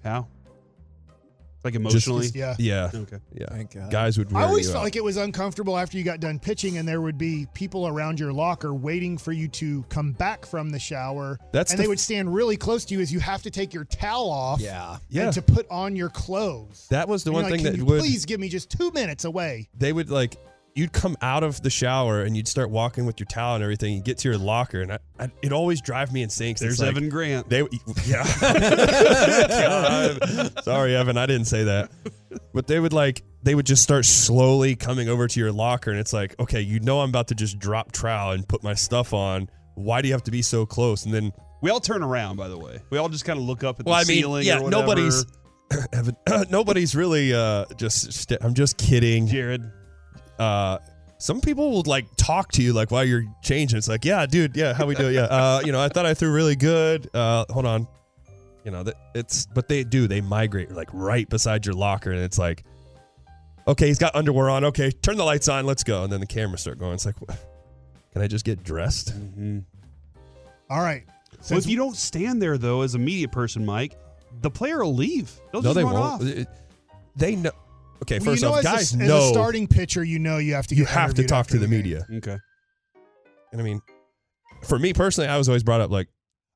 [0.04, 0.28] How?
[1.64, 2.22] Like emotionally?
[2.30, 2.54] Just- yeah.
[2.58, 3.18] Yeah, Okay.
[3.34, 3.46] yeah.
[3.50, 3.90] Thank God.
[3.90, 4.32] Guys would.
[4.34, 4.84] I always you felt out.
[4.84, 8.20] like it was uncomfortable after you got done pitching, and there would be people around
[8.20, 11.38] your locker waiting for you to come back from the shower.
[11.52, 13.74] That's and the they would stand really close to you as you have to take
[13.74, 14.60] your towel off.
[14.60, 14.98] Yeah.
[15.08, 15.30] Yeah.
[15.32, 16.86] To put on your clothes.
[16.90, 18.00] That was the And one you're like, thing that you would.
[18.00, 19.68] please give me just two minutes away.
[19.76, 20.36] They would like.
[20.74, 23.94] You'd come out of the shower and you'd start walking with your towel and everything.
[23.94, 26.54] You get to your locker, and I, I, it always drive me insane.
[26.58, 27.48] There's like, Evan Grant.
[27.48, 27.60] They,
[28.06, 28.22] yeah.
[30.62, 31.16] Sorry, Evan.
[31.16, 31.90] I didn't say that.
[32.52, 35.90] But they would like, they would just start slowly coming over to your locker.
[35.90, 38.74] And it's like, okay, you know, I'm about to just drop trowel and put my
[38.74, 39.48] stuff on.
[39.74, 41.04] Why do you have to be so close?
[41.04, 42.78] And then, we all turn around, by the way.
[42.90, 44.46] We all just kind of look up at well, the I mean, ceiling.
[44.46, 45.24] yeah, nobody's,
[45.92, 46.16] Evan,
[46.50, 49.26] nobody's really uh, just, st- I'm just kidding.
[49.26, 49.62] Jared.
[50.38, 50.78] Uh
[51.18, 53.76] some people will like talk to you like while you're changing.
[53.76, 55.14] It's like, yeah, dude, yeah, how we do it?
[55.14, 57.10] Yeah, uh, you know, I thought I threw really good.
[57.12, 57.88] Uh, hold on,
[58.64, 62.20] you know that it's, but they do they migrate like right beside your locker, and
[62.20, 62.64] it's like,
[63.66, 64.64] okay, he's got underwear on.
[64.66, 66.94] Okay, turn the lights on, let's go, and then the cameras start going.
[66.94, 67.36] It's like, what?
[68.12, 69.12] can I just get dressed?
[69.12, 69.58] Mm-hmm.
[70.70, 71.04] All right.
[71.50, 73.96] Well, if you don't stand there though, as a media person, Mike,
[74.40, 75.32] the player will leave.
[75.52, 76.22] They'll no, just they run won't.
[76.22, 76.46] off.
[77.16, 77.52] They know.
[78.02, 80.38] Okay, well, first you know, off, as a- guys as, a starting pitcher, you know
[80.38, 81.76] you have to you have to talk to the game.
[81.76, 82.06] media.
[82.14, 82.36] Okay.
[83.52, 83.80] And I mean,
[84.64, 86.08] for me personally, I was always brought up like,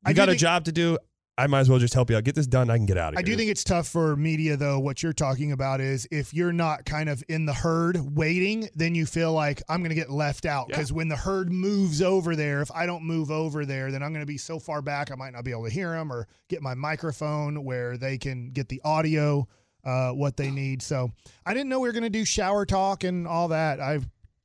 [0.05, 0.99] I you do got a think- job to do.
[1.39, 2.25] I might as well just help you out.
[2.25, 2.69] Get this done.
[2.69, 3.27] I can get out of I here.
[3.27, 4.79] I do think it's tough for media, though.
[4.79, 8.95] What you're talking about is if you're not kind of in the herd waiting, then
[8.95, 10.67] you feel like I'm going to get left out.
[10.69, 10.77] Yeah.
[10.77, 14.13] Because when the herd moves over there, if I don't move over there, then I'm
[14.13, 16.29] going to be so far back, I might not be able to hear them or
[16.51, 19.49] get my microphone where they can get the audio,
[19.85, 20.83] uh, what they need.
[20.83, 21.11] So
[21.45, 23.81] I didn't know we were going to do shower talk and all that.
[23.81, 24.01] I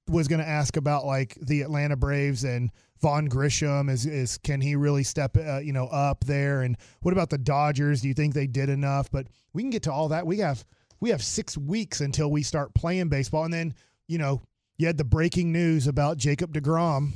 [0.08, 2.72] was going to ask about like the Atlanta Braves and
[3.02, 7.14] Vaughn Grissom is is can he really step uh, you know up there and what
[7.14, 8.02] about the Dodgers?
[8.02, 9.12] Do you think they did enough?
[9.12, 10.26] But we can get to all that.
[10.26, 10.66] We have
[11.00, 13.76] we have 6 weeks until we start playing baseball and then,
[14.08, 14.42] you know,
[14.78, 17.12] you had the breaking news about Jacob DeGrom.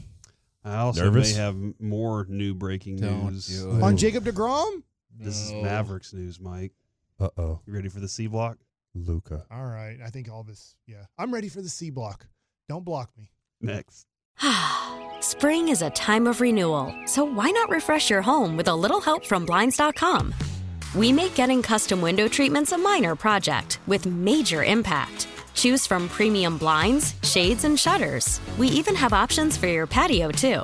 [0.63, 1.33] I also Nervous?
[1.35, 3.65] may have more new breaking Don't news.
[3.65, 4.83] On Jacob DeGrom?
[5.19, 6.73] This is Mavericks news, Mike.
[7.21, 8.57] Uh oh, You ready for the C block?
[8.95, 9.45] Luka.
[9.51, 9.97] All right.
[10.03, 11.05] I think all this yeah.
[11.19, 12.25] I'm ready for the C block.
[12.67, 13.29] Don't block me.
[13.61, 14.07] Next.
[15.19, 18.99] Spring is a time of renewal, so why not refresh your home with a little
[18.99, 20.33] help from Blinds.com?
[20.95, 25.27] We make getting custom window treatments a minor project with major impact.
[25.53, 28.39] Choose from premium blinds, shades, and shutters.
[28.57, 30.63] We even have options for your patio, too.